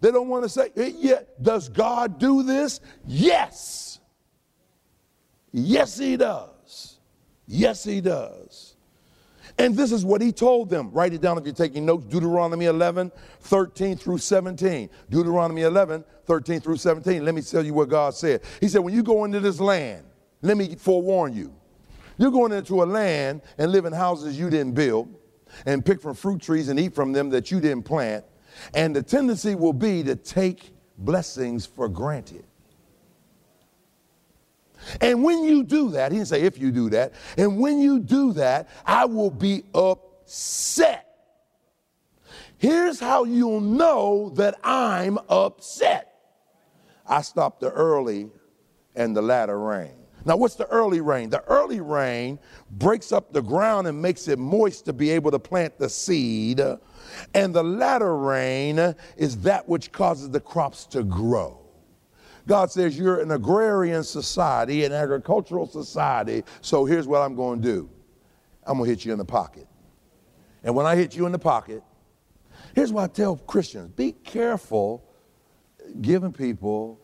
They 0.00 0.10
don't 0.10 0.28
want 0.28 0.42
to 0.42 0.48
say, 0.48 0.70
yeah, 0.74 1.20
does 1.40 1.68
God 1.68 2.18
do 2.18 2.42
this? 2.42 2.80
Yes. 3.06 4.00
Yes, 5.52 5.96
He 5.96 6.16
does. 6.16 6.98
Yes, 7.46 7.84
He 7.84 8.00
does. 8.00 8.71
And 9.58 9.76
this 9.76 9.92
is 9.92 10.04
what 10.04 10.20
He 10.20 10.32
told 10.32 10.70
them. 10.70 10.90
Write 10.92 11.12
it 11.12 11.20
down 11.20 11.38
if 11.38 11.44
you're 11.44 11.54
taking 11.54 11.86
notes 11.86 12.04
Deuteronomy 12.06 12.66
11, 12.66 13.12
13 13.40 13.96
through 13.96 14.18
17. 14.18 14.88
Deuteronomy 15.10 15.62
11, 15.62 16.04
13 16.26 16.60
through 16.60 16.76
17. 16.76 17.24
Let 17.24 17.34
me 17.34 17.42
tell 17.42 17.64
you 17.64 17.74
what 17.74 17.88
God 17.88 18.14
said. 18.14 18.42
He 18.60 18.68
said, 18.68 18.80
When 18.80 18.94
you 18.94 19.02
go 19.02 19.24
into 19.24 19.40
this 19.40 19.60
land, 19.60 20.04
let 20.40 20.56
me 20.56 20.74
forewarn 20.74 21.34
you. 21.34 21.54
You're 22.18 22.30
going 22.30 22.52
into 22.52 22.82
a 22.82 22.84
land 22.84 23.42
and 23.58 23.72
live 23.72 23.84
in 23.84 23.92
houses 23.92 24.38
you 24.38 24.50
didn't 24.50 24.74
build 24.74 25.14
and 25.66 25.84
pick 25.84 26.00
from 26.00 26.14
fruit 26.14 26.40
trees 26.40 26.68
and 26.68 26.78
eat 26.78 26.94
from 26.94 27.12
them 27.12 27.30
that 27.30 27.50
you 27.50 27.60
didn't 27.60 27.82
plant. 27.84 28.24
And 28.74 28.94
the 28.94 29.02
tendency 29.02 29.54
will 29.54 29.72
be 29.72 30.02
to 30.04 30.16
take 30.16 30.72
blessings 30.98 31.66
for 31.66 31.88
granted. 31.88 32.44
And 35.00 35.22
when 35.22 35.44
you 35.44 35.62
do 35.62 35.90
that, 35.90 36.12
he 36.12 36.18
didn't 36.18 36.28
say 36.28 36.42
if 36.42 36.58
you 36.58 36.70
do 36.70 36.90
that, 36.90 37.12
and 37.36 37.58
when 37.58 37.80
you 37.80 37.98
do 38.00 38.32
that, 38.34 38.68
I 38.84 39.04
will 39.04 39.30
be 39.30 39.64
upset. 39.74 41.08
Here's 42.58 43.00
how 43.00 43.24
you'll 43.24 43.60
know 43.60 44.30
that 44.36 44.58
I'm 44.62 45.18
upset. 45.28 46.14
I 47.06 47.22
stopped 47.22 47.60
the 47.60 47.70
early 47.70 48.30
and 48.94 49.16
the 49.16 49.22
latter 49.22 49.58
rain. 49.58 49.94
Now, 50.24 50.36
what's 50.36 50.54
the 50.54 50.68
early 50.68 51.00
rain? 51.00 51.30
The 51.30 51.42
early 51.44 51.80
rain 51.80 52.38
breaks 52.70 53.10
up 53.10 53.32
the 53.32 53.42
ground 53.42 53.88
and 53.88 54.00
makes 54.00 54.28
it 54.28 54.38
moist 54.38 54.84
to 54.84 54.92
be 54.92 55.10
able 55.10 55.32
to 55.32 55.38
plant 55.38 55.78
the 55.78 55.88
seed. 55.88 56.60
And 57.34 57.52
the 57.52 57.64
latter 57.64 58.16
rain 58.16 58.94
is 59.16 59.38
that 59.38 59.68
which 59.68 59.90
causes 59.90 60.30
the 60.30 60.40
crops 60.40 60.86
to 60.86 61.02
grow. 61.02 61.61
God 62.46 62.70
says 62.70 62.98
you're 62.98 63.20
an 63.20 63.30
agrarian 63.30 64.02
society, 64.02 64.84
an 64.84 64.92
agricultural 64.92 65.66
society. 65.66 66.42
So 66.60 66.84
here's 66.84 67.06
what 67.06 67.22
I'm 67.22 67.34
going 67.34 67.62
to 67.62 67.68
do 67.68 67.90
I'm 68.66 68.78
going 68.78 68.88
to 68.88 68.90
hit 68.90 69.04
you 69.04 69.12
in 69.12 69.18
the 69.18 69.24
pocket. 69.24 69.66
And 70.64 70.74
when 70.74 70.86
I 70.86 70.96
hit 70.96 71.16
you 71.16 71.26
in 71.26 71.32
the 71.32 71.38
pocket, 71.38 71.82
here's 72.74 72.92
what 72.92 73.04
I 73.04 73.12
tell 73.12 73.36
Christians 73.36 73.90
be 73.90 74.12
careful 74.12 75.04
giving 76.00 76.32
people 76.32 77.00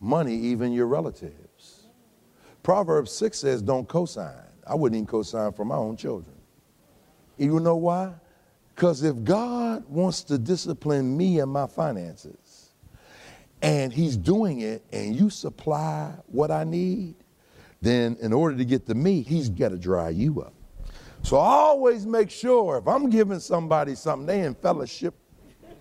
money, 0.00 0.34
even 0.34 0.72
your 0.72 0.86
relatives. 0.86 1.86
Proverbs 2.62 3.12
6 3.12 3.38
says, 3.38 3.62
don't 3.62 3.88
cosign. 3.88 4.44
I 4.66 4.74
wouldn't 4.74 4.96
even 4.96 5.06
cosign 5.06 5.54
for 5.56 5.64
my 5.64 5.76
own 5.76 5.96
children. 5.96 6.36
You 7.36 7.60
know 7.60 7.76
why? 7.76 8.12
Because 8.74 9.02
if 9.02 9.24
God 9.24 9.84
wants 9.88 10.22
to 10.24 10.38
discipline 10.38 11.16
me 11.16 11.40
and 11.40 11.50
my 11.50 11.66
finances, 11.66 12.47
and 13.62 13.92
He's 13.92 14.16
doing 14.16 14.60
it, 14.60 14.84
and 14.92 15.14
you 15.14 15.30
supply 15.30 16.12
what 16.26 16.50
I 16.50 16.64
need, 16.64 17.14
then 17.80 18.16
in 18.20 18.32
order 18.32 18.56
to 18.56 18.64
get 18.64 18.86
to 18.86 18.94
me, 18.94 19.22
He's 19.22 19.48
got 19.48 19.70
to 19.70 19.78
dry 19.78 20.10
you 20.10 20.42
up. 20.42 20.54
So 21.22 21.36
I 21.36 21.48
always 21.48 22.06
make 22.06 22.30
sure 22.30 22.78
if 22.78 22.86
I'm 22.86 23.10
giving 23.10 23.40
somebody 23.40 23.94
something, 23.94 24.26
they 24.26 24.42
in 24.42 24.54
fellowship. 24.54 25.14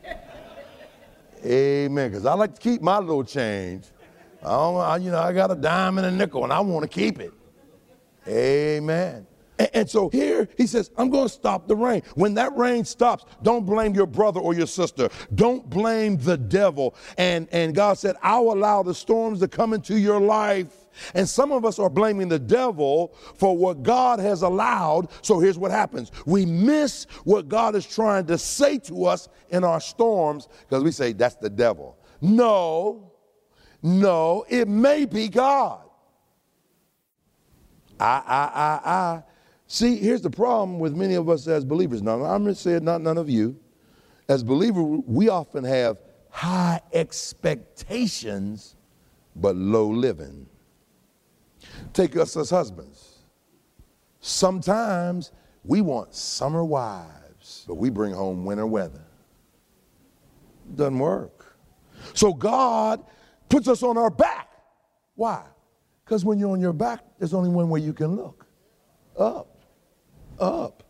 Amen. 1.46 2.10
Because 2.10 2.26
I 2.26 2.34
like 2.34 2.56
to 2.56 2.62
keep 2.62 2.82
my 2.82 2.98
little 2.98 3.24
change. 3.24 3.86
I 4.44 4.50
don't, 4.50 4.78
I, 4.78 4.98
you 4.98 5.12
know, 5.12 5.20
I 5.20 5.34
got 5.34 5.52
a 5.52 5.56
dime 5.56 5.98
and 5.98 6.08
a 6.08 6.12
nickel 6.12 6.44
and 6.44 6.54
I 6.54 6.60
want 6.60 6.84
to 6.84 6.88
keep 6.90 7.20
it. 7.20 7.34
Amen. 8.28 9.26
And, 9.60 9.90
so 9.90 10.10
here 10.10 10.48
he 10.58 10.68
says, 10.68 10.92
I'm 10.98 11.10
going 11.10 11.28
to 11.28 11.34
stop 11.34 11.68
the 11.68 11.76
rain. 11.76 12.04
When 12.16 12.36
that 12.36 12.56
rain 12.56 12.86
stops, 12.86 13.26
don't 13.42 13.66
blame 13.66 13.96
your 13.96 14.06
brother 14.06 14.40
or 14.40 14.54
your 14.54 14.68
sister. 14.68 15.10
Don't 15.34 15.68
blame 15.70 16.18
the 16.18 16.38
devil. 16.38 16.96
And, 17.18 17.48
and 17.52 17.74
God 17.74 17.98
said, 17.98 18.16
I'll 18.22 18.52
allow 18.52 18.84
the 18.84 18.94
storms 18.94 19.40
to 19.40 19.48
come 19.48 19.74
into 19.74 19.98
your 19.98 20.20
life. 20.20 20.68
And 21.14 21.28
some 21.28 21.52
of 21.52 21.66
us 21.66 21.80
are 21.80 21.90
blaming 21.90 22.28
the 22.28 22.40
devil 22.40 23.16
for 23.36 23.56
what 23.56 23.84
God 23.84 24.20
has 24.20 24.42
allowed. 24.42 25.10
So 25.22 25.40
here's 25.40 25.58
what 25.58 25.72
happens 25.72 26.12
we 26.26 26.46
miss 26.46 27.06
what 27.24 27.48
God 27.48 27.76
is 27.76 27.86
trying 27.86 28.26
to 28.28 28.38
say 28.38 28.78
to 28.80 29.06
us 29.06 29.30
in 29.50 29.64
our 29.64 29.80
storms 29.80 30.50
because 30.62 30.84
we 30.84 30.92
say, 30.92 31.14
that's 31.14 31.36
the 31.36 31.50
devil. 31.50 31.98
No, 32.22 33.12
no, 33.82 34.46
it 34.50 34.68
may 34.68 35.06
be 35.06 35.30
God. 35.30 35.82
I, 38.00 38.22
I, 38.26 38.60
I, 38.60 38.92
I. 38.92 39.24
See, 39.68 39.98
here's 39.98 40.22
the 40.22 40.30
problem 40.30 40.80
with 40.80 40.96
many 40.96 41.16
of 41.16 41.30
us 41.30 41.48
as 41.48 41.66
believers. 41.66 42.02
Now, 42.02 42.24
I'm 42.24 42.44
going 42.44 42.56
to 42.56 42.60
say 42.60 42.74
it, 42.74 42.84
not 42.84 43.02
none 43.02 43.18
of 43.18 43.30
you. 43.30 43.60
As 44.30 44.44
believers, 44.44 45.02
we 45.06 45.30
often 45.30 45.64
have 45.64 46.02
high 46.30 46.80
expectations, 46.94 48.76
but 49.36 49.56
low 49.56 49.88
living. 49.88 50.48
Take 51.94 52.16
us 52.16 52.38
as 52.38 52.50
husbands. 52.50 53.20
Sometimes 54.22 55.32
we 55.64 55.82
want 55.82 56.14
summer 56.14 56.64
wives, 56.64 57.66
but 57.68 57.76
we 57.76 57.90
bring 57.90 58.14
home 58.14 58.46
winter 58.46 58.68
weather. 58.68 59.04
Doesn't 60.76 61.00
work. 61.00 61.58
So 62.14 62.34
God 62.34 63.04
puts 63.50 63.68
us 63.68 63.84
on 63.84 63.98
our 63.98 64.10
back. 64.10 64.50
Why? 65.16 65.44
Because 66.06 66.24
when 66.24 66.40
you're 66.40 66.52
on 66.52 66.62
your 66.62 66.74
back, 66.74 67.04
there's 67.20 67.34
only 67.34 67.50
one 67.50 67.70
way 67.70 67.82
you 67.82 67.94
can 67.94 68.16
look 68.16 68.46
up, 69.18 69.57
up. 70.40 70.84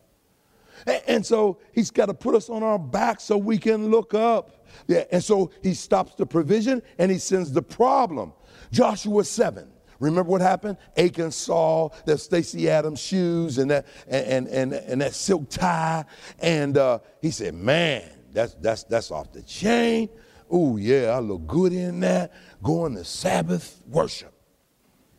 And, 1.08 1.26
so 1.26 1.58
he's 1.74 1.92
got 1.92 2.06
to 2.06 2.14
put 2.14 2.36
us 2.36 2.50
on 2.50 2.64
our 2.64 2.80
back 2.80 3.20
so 3.20 3.38
we 3.38 3.58
can 3.58 3.90
look 3.90 4.14
up. 4.14 4.66
Yeah, 4.88 5.04
and 5.12 5.24
so 5.24 5.52
he 5.62 5.74
stops 5.74 6.16
the 6.16 6.26
provision 6.26 6.82
and 6.98 7.12
he 7.12 7.18
sends 7.18 7.52
the 7.52 7.62
problem. 7.62 8.32
Joshua 8.72 9.24
7. 9.24 9.68
Remember 10.00 10.30
what 10.30 10.42
happened? 10.42 10.78
Achan 10.96 11.32
saw 11.32 11.90
that 12.06 12.20
Stacy 12.20 12.70
Adams 12.70 13.00
shoes 13.00 13.58
and 13.58 13.72
that 13.72 13.88
and 14.08 14.48
and 14.48 14.74
and 14.74 15.02
that 15.02 15.16
silk 15.16 15.50
tie, 15.50 16.06
and 16.38 16.78
uh, 16.78 17.00
he 17.20 17.32
said, 17.32 17.56
"Man, 17.56 18.04
that's 18.32 18.54
that's 18.62 18.84
that's 18.84 19.10
off 19.10 19.32
the 19.32 19.42
chain. 19.42 20.10
Oh 20.52 20.78
yeah, 20.78 21.16
I 21.16 21.20
look 21.20 21.48
good 21.48 21.74
in 21.74 22.00
that. 22.02 22.32
Going 22.62 22.94
to 22.94 23.04
Sabbath 23.04 23.82
worship." 23.88 24.34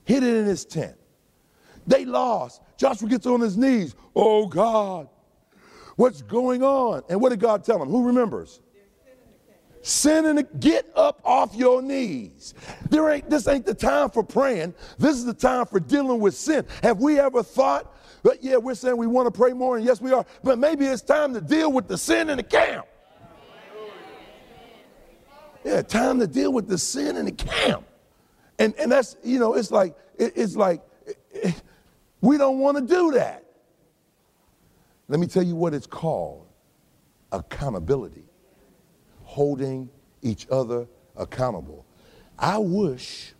Hid 0.04 0.22
it 0.22 0.36
in 0.36 0.46
his 0.46 0.64
tent. 0.64 0.96
They 1.86 2.04
lost. 2.04 2.62
Joshua 2.78 3.08
gets 3.08 3.26
on 3.26 3.40
his 3.40 3.56
knees. 3.56 3.94
Oh 4.16 4.46
God, 4.46 5.08
what's 5.96 6.22
going 6.22 6.62
on? 6.62 7.02
And 7.10 7.20
what 7.20 7.30
did 7.30 7.40
God 7.40 7.64
tell 7.64 7.82
him? 7.82 7.88
Who 7.88 8.06
remembers? 8.06 8.60
Sin 9.82 10.26
and 10.26 10.46
get 10.60 10.90
up 10.94 11.20
off 11.24 11.54
your 11.54 11.82
knees. 11.82 12.54
There 12.88 13.10
ain't 13.10 13.28
this 13.28 13.46
ain't 13.48 13.66
the 13.66 13.74
time 13.74 14.10
for 14.10 14.22
praying. 14.22 14.74
This 14.96 15.16
is 15.16 15.24
the 15.24 15.34
time 15.34 15.66
for 15.66 15.80
dealing 15.80 16.20
with 16.20 16.34
sin. 16.34 16.64
Have 16.82 17.00
we 17.00 17.18
ever 17.18 17.42
thought 17.42 17.94
that 18.22 18.42
yeah, 18.42 18.56
we're 18.56 18.74
saying 18.74 18.96
we 18.96 19.06
want 19.06 19.32
to 19.32 19.36
pray 19.36 19.52
more, 19.52 19.76
and 19.76 19.84
yes, 19.84 20.00
we 20.00 20.12
are, 20.12 20.24
but 20.42 20.58
maybe 20.58 20.86
it's 20.86 21.02
time 21.02 21.34
to 21.34 21.40
deal 21.40 21.72
with 21.72 21.88
the 21.88 21.98
sin 21.98 22.30
in 22.30 22.36
the 22.36 22.42
camp. 22.42 22.86
Yeah, 25.64 25.82
time 25.82 26.18
to 26.20 26.26
deal 26.26 26.52
with 26.52 26.68
the 26.68 26.78
sin 26.78 27.16
in 27.16 27.24
the 27.26 27.32
camp. 27.32 27.84
And 28.58 28.74
and 28.76 28.90
that's, 28.90 29.16
you 29.24 29.38
know, 29.38 29.54
it's 29.54 29.70
like 29.70 29.96
it, 30.16 30.32
it's 30.36 30.56
like 30.56 30.82
we 32.20 32.36
don't 32.38 32.58
want 32.58 32.76
to 32.76 32.82
do 32.82 33.12
that. 33.12 33.44
Let 35.08 35.20
me 35.20 35.26
tell 35.26 35.42
you 35.42 35.56
what 35.56 35.74
it's 35.74 35.86
called 35.86 36.46
accountability 37.32 38.24
holding 39.28 39.90
each 40.22 40.46
other 40.50 40.86
accountable. 41.16 41.84
I 42.38 42.56
wish 42.56 43.34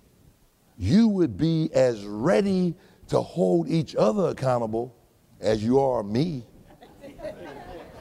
you 0.77 1.09
would 1.09 1.37
be 1.37 1.71
as 1.73 2.05
ready 2.05 2.75
to 3.09 3.21
hold 3.23 3.69
each 3.69 3.97
other 3.97 4.29
accountable 4.29 4.95
as 5.41 5.65
you 5.65 5.81
are 5.81 6.03
me. 6.03 6.45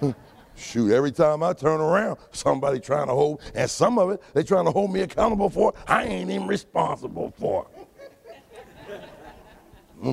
Shoot, 0.56 0.92
every 0.92 1.12
time 1.12 1.44
I 1.44 1.54
turn 1.54 1.80
around, 1.80 2.18
somebody 2.32 2.80
trying 2.80 3.08
to 3.08 3.13
hold, 3.13 3.42
and 3.56 3.70
some 3.70 3.98
of 3.98 4.10
it, 4.10 4.22
they 4.34 4.44
trying 4.44 4.66
to 4.66 4.72
hold 4.72 4.92
me 4.92 5.02
accountable 5.02 5.50
for, 5.50 5.74
I 5.88 6.04
ain't 6.04 6.30
even 6.30 6.46
responsible 6.48 7.34
for. 7.40 7.68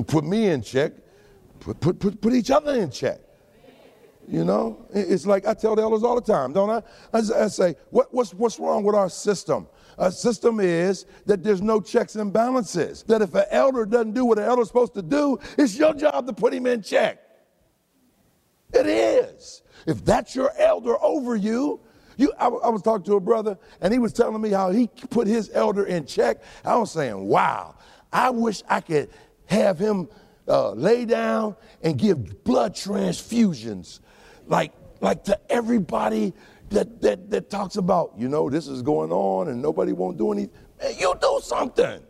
Put 0.07 0.23
me 0.23 0.47
in 0.47 0.61
check, 0.61 0.93
put, 1.59 1.79
put, 1.79 1.99
put, 1.99 2.19
put 2.19 2.33
each 2.33 2.51
other 2.51 2.73
in 2.75 2.89
check. 2.89 3.19
You 4.27 4.43
know, 4.43 4.87
it's 4.91 5.27
like 5.27 5.45
I 5.45 5.53
tell 5.53 5.75
the 5.75 5.83
elders 5.83 6.03
all 6.03 6.15
the 6.19 6.33
time, 6.33 6.51
don't 6.51 6.69
I? 6.69 6.81
I, 7.13 7.43
I 7.43 7.47
say, 7.47 7.75
what, 7.91 8.11
what's, 8.11 8.33
what's 8.33 8.59
wrong 8.59 8.83
with 8.83 8.95
our 8.95 9.09
system? 9.09 9.67
Our 9.99 10.09
system 10.11 10.59
is 10.59 11.05
that 11.27 11.43
there's 11.43 11.61
no 11.61 11.79
checks 11.79 12.15
and 12.15 12.33
balances. 12.33 13.03
That 13.03 13.21
if 13.21 13.35
an 13.35 13.45
elder 13.51 13.85
doesn't 13.85 14.13
do 14.13 14.25
what 14.25 14.39
an 14.39 14.45
elder's 14.45 14.67
supposed 14.67 14.95
to 14.95 15.03
do, 15.03 15.37
it's 15.57 15.77
your 15.77 15.93
job 15.93 16.25
to 16.25 16.33
put 16.33 16.53
him 16.53 16.65
in 16.65 16.81
check. 16.81 17.19
It 18.73 18.87
is. 18.87 19.61
If 19.85 20.03
that's 20.03 20.35
your 20.35 20.51
elder 20.57 21.01
over 21.03 21.35
you, 21.35 21.79
you 22.17 22.33
I, 22.39 22.47
I 22.47 22.69
was 22.69 22.81
talking 22.81 23.05
to 23.05 23.15
a 23.15 23.19
brother, 23.19 23.57
and 23.79 23.93
he 23.93 23.99
was 23.99 24.11
telling 24.11 24.41
me 24.41 24.49
how 24.49 24.71
he 24.71 24.87
put 25.11 25.27
his 25.27 25.51
elder 25.53 25.85
in 25.85 26.05
check. 26.07 26.41
I 26.63 26.75
was 26.77 26.91
saying, 26.91 27.27
wow, 27.27 27.75
I 28.11 28.31
wish 28.31 28.63
I 28.67 28.81
could 28.81 29.09
have 29.47 29.77
him 29.79 30.07
uh, 30.47 30.71
lay 30.71 31.05
down 31.05 31.55
and 31.81 31.97
give 31.97 32.43
blood 32.43 32.75
transfusions 32.75 33.99
like, 34.47 34.71
like 35.01 35.23
to 35.25 35.39
everybody 35.51 36.33
that, 36.69 37.01
that, 37.01 37.29
that 37.29 37.49
talks 37.49 37.77
about, 37.77 38.13
you 38.17 38.27
know, 38.27 38.49
this 38.49 38.67
is 38.67 38.81
going 38.81 39.11
on 39.11 39.49
and 39.49 39.61
nobody 39.61 39.91
won't 39.91 40.17
do 40.17 40.31
anything. 40.31 40.53
Man, 40.81 40.93
you 40.97 41.13
do 41.19 41.39
something. 41.43 42.01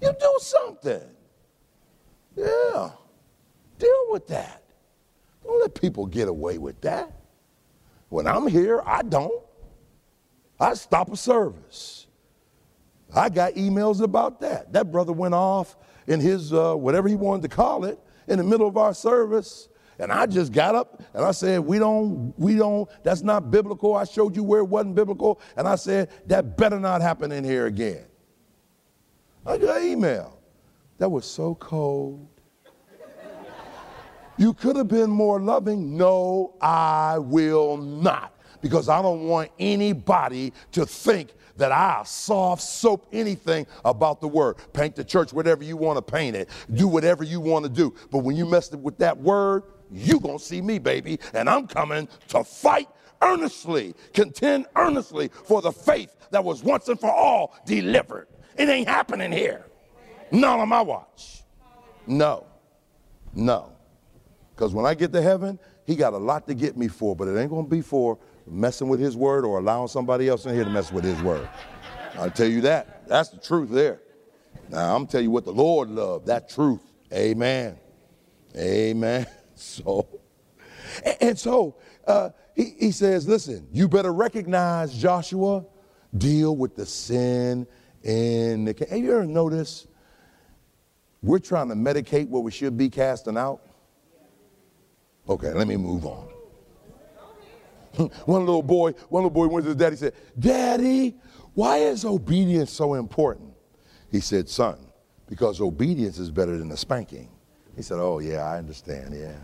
You 0.00 0.12
do 0.18 0.34
something. 0.38 1.02
Yeah. 2.36 2.90
Deal 3.78 4.06
with 4.10 4.26
that. 4.28 4.62
Don't 5.42 5.60
let 5.60 5.74
people 5.74 6.06
get 6.06 6.28
away 6.28 6.58
with 6.58 6.80
that. 6.82 7.12
When 8.08 8.26
I'm 8.26 8.46
here, 8.46 8.82
I 8.84 9.02
don't. 9.02 9.42
I 10.58 10.74
stop 10.74 11.12
a 11.12 11.16
service. 11.16 12.06
I 13.14 13.28
got 13.28 13.54
emails 13.54 14.00
about 14.00 14.40
that. 14.40 14.72
That 14.72 14.90
brother 14.90 15.12
went 15.12 15.34
off 15.34 15.76
in 16.06 16.20
his, 16.20 16.52
uh, 16.52 16.74
whatever 16.74 17.08
he 17.08 17.16
wanted 17.16 17.42
to 17.42 17.48
call 17.48 17.84
it, 17.84 17.98
in 18.26 18.38
the 18.38 18.44
middle 18.44 18.66
of 18.66 18.76
our 18.76 18.94
service 18.94 19.68
and 19.98 20.10
I 20.10 20.26
just 20.26 20.52
got 20.52 20.74
up 20.74 21.02
and 21.12 21.24
I 21.24 21.30
said, 21.30 21.60
We 21.60 21.78
don't, 21.78 22.34
we 22.38 22.56
don't, 22.56 22.88
that's 23.02 23.22
not 23.22 23.50
biblical. 23.50 23.94
I 23.94 24.04
showed 24.04 24.34
you 24.34 24.42
where 24.42 24.60
it 24.60 24.64
wasn't 24.64 24.94
biblical. 24.94 25.40
And 25.56 25.68
I 25.68 25.76
said, 25.76 26.10
That 26.26 26.56
better 26.56 26.80
not 26.80 27.00
happen 27.00 27.30
in 27.32 27.44
here 27.44 27.66
again. 27.66 28.04
I 29.46 29.58
got 29.58 29.78
an 29.78 29.86
email. 29.86 30.40
That 30.98 31.08
was 31.08 31.26
so 31.26 31.54
cold. 31.56 32.28
You 34.36 34.52
could 34.52 34.74
have 34.74 34.88
been 34.88 35.10
more 35.10 35.40
loving. 35.40 35.96
No, 35.96 36.54
I 36.60 37.18
will 37.18 37.76
not. 37.76 38.32
Because 38.60 38.88
I 38.88 39.00
don't 39.00 39.28
want 39.28 39.50
anybody 39.58 40.52
to 40.72 40.86
think 40.86 41.34
that 41.56 41.72
I'll 41.72 42.04
soft 42.04 42.62
soap 42.62 43.06
anything 43.12 43.66
about 43.84 44.20
the 44.20 44.28
word. 44.28 44.56
Paint 44.72 44.96
the 44.96 45.04
church 45.04 45.32
whatever 45.32 45.62
you 45.64 45.76
want 45.76 45.96
to 45.96 46.02
paint 46.02 46.36
it. 46.36 46.48
Do 46.72 46.88
whatever 46.88 47.24
you 47.24 47.40
want 47.40 47.64
to 47.64 47.70
do. 47.70 47.94
But 48.10 48.18
when 48.18 48.36
you 48.36 48.46
mess 48.46 48.70
with 48.72 48.98
that 48.98 49.16
word, 49.18 49.64
you 49.90 50.18
gonna 50.18 50.38
see 50.38 50.60
me, 50.60 50.78
baby, 50.78 51.20
and 51.32 51.48
I'm 51.48 51.66
coming 51.66 52.08
to 52.28 52.42
fight 52.42 52.88
earnestly, 53.22 53.94
contend 54.12 54.66
earnestly 54.76 55.28
for 55.28 55.62
the 55.62 55.72
faith 55.72 56.14
that 56.30 56.42
was 56.42 56.62
once 56.62 56.88
and 56.88 56.98
for 56.98 57.10
all 57.10 57.54
delivered. 57.64 58.28
It 58.56 58.68
ain't 58.68 58.88
happening 58.88 59.32
here. 59.32 59.66
Not 60.30 60.60
on 60.60 60.68
my 60.68 60.82
watch. 60.82 61.42
No. 62.06 62.46
No. 63.34 63.72
Because 64.54 64.72
when 64.72 64.86
I 64.86 64.94
get 64.94 65.12
to 65.12 65.22
heaven, 65.22 65.58
he 65.86 65.96
got 65.96 66.12
a 66.12 66.18
lot 66.18 66.46
to 66.48 66.54
get 66.54 66.76
me 66.76 66.88
for, 66.88 67.14
but 67.14 67.28
it 67.28 67.38
ain't 67.38 67.50
gonna 67.50 67.66
be 67.66 67.82
for 67.82 68.18
messing 68.46 68.88
with 68.88 69.00
his 69.00 69.16
word 69.16 69.44
or 69.44 69.58
allowing 69.58 69.88
somebody 69.88 70.28
else 70.28 70.46
in 70.46 70.54
here 70.54 70.64
to 70.64 70.70
mess 70.70 70.92
with 70.92 71.04
his 71.04 71.20
word. 71.22 71.48
I'll 72.16 72.30
tell 72.30 72.48
you 72.48 72.60
that. 72.62 73.08
That's 73.08 73.30
the 73.30 73.38
truth 73.38 73.70
there. 73.70 74.00
Now 74.70 74.94
I'm 74.96 75.06
telling 75.06 75.24
you 75.24 75.30
what 75.30 75.44
the 75.44 75.52
Lord 75.52 75.90
loved, 75.90 76.26
that 76.26 76.48
truth. 76.48 76.82
Amen. 77.12 77.78
Amen. 78.56 79.26
So, 79.56 80.08
and 81.20 81.38
so 81.38 81.76
uh, 82.08 82.30
he, 82.56 82.74
he 82.76 82.90
says, 82.90 83.28
listen, 83.28 83.68
you 83.72 83.88
better 83.88 84.12
recognize 84.12 84.92
Joshua, 84.92 85.64
deal 86.18 86.56
with 86.56 86.74
the 86.74 86.84
sin 86.84 87.64
in 88.02 88.64
the. 88.64 88.74
Have 88.90 88.98
you 88.98 89.12
ever 89.12 89.26
noticed 89.26 89.86
we're 91.22 91.38
trying 91.38 91.68
to 91.68 91.76
medicate 91.76 92.28
what 92.28 92.42
we 92.42 92.50
should 92.50 92.76
be 92.76 92.90
casting 92.90 93.36
out? 93.36 93.62
Okay, 95.28 95.52
let 95.52 95.66
me 95.66 95.76
move 95.76 96.06
on. 96.06 96.28
one 98.26 98.44
little 98.44 98.62
boy, 98.62 98.92
one 99.08 99.22
little 99.22 99.30
boy 99.30 99.46
went 99.46 99.64
to 99.64 99.68
his 99.68 99.76
daddy 99.76 99.92
and 99.92 99.98
said, 99.98 100.14
Daddy, 100.38 101.16
why 101.54 101.78
is 101.78 102.04
obedience 102.04 102.70
so 102.70 102.94
important? 102.94 103.52
He 104.10 104.20
said, 104.20 104.48
Son, 104.48 104.78
because 105.28 105.60
obedience 105.60 106.18
is 106.18 106.30
better 106.30 106.58
than 106.58 106.70
a 106.72 106.76
spanking. 106.76 107.30
He 107.76 107.82
said, 107.82 107.98
Oh, 107.98 108.18
yeah, 108.18 108.44
I 108.44 108.58
understand. 108.58 109.14
Yeah. 109.14 109.36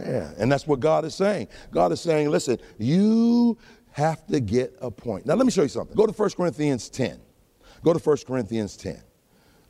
Yeah. 0.00 0.32
And 0.38 0.50
that's 0.50 0.66
what 0.66 0.80
God 0.80 1.04
is 1.04 1.14
saying. 1.14 1.48
God 1.70 1.92
is 1.92 2.00
saying, 2.00 2.30
Listen, 2.30 2.58
you 2.78 3.58
have 3.92 4.26
to 4.26 4.40
get 4.40 4.74
a 4.80 4.90
point. 4.90 5.24
Now, 5.26 5.34
let 5.34 5.46
me 5.46 5.52
show 5.52 5.62
you 5.62 5.68
something. 5.68 5.96
Go 5.96 6.06
to 6.06 6.12
1 6.12 6.30
Corinthians 6.30 6.88
10. 6.88 7.20
Go 7.82 7.92
to 7.92 7.98
1 7.98 8.16
Corinthians 8.26 8.76
10. 8.76 9.00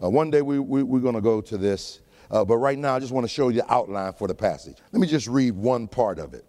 Uh, 0.02 0.10
one 0.10 0.30
day 0.30 0.42
we, 0.42 0.58
we, 0.58 0.82
we're 0.82 1.00
going 1.00 1.14
to 1.14 1.20
go 1.20 1.40
to 1.40 1.58
this, 1.58 2.00
uh, 2.30 2.44
but 2.44 2.58
right 2.58 2.78
now 2.78 2.94
I 2.94 3.00
just 3.00 3.12
want 3.12 3.24
to 3.24 3.28
show 3.28 3.48
you 3.48 3.60
the 3.60 3.72
outline 3.72 4.12
for 4.12 4.28
the 4.28 4.34
passage. 4.34 4.76
Let 4.92 5.00
me 5.00 5.06
just 5.06 5.26
read 5.26 5.52
one 5.52 5.88
part 5.88 6.18
of 6.18 6.34
it. 6.34 6.44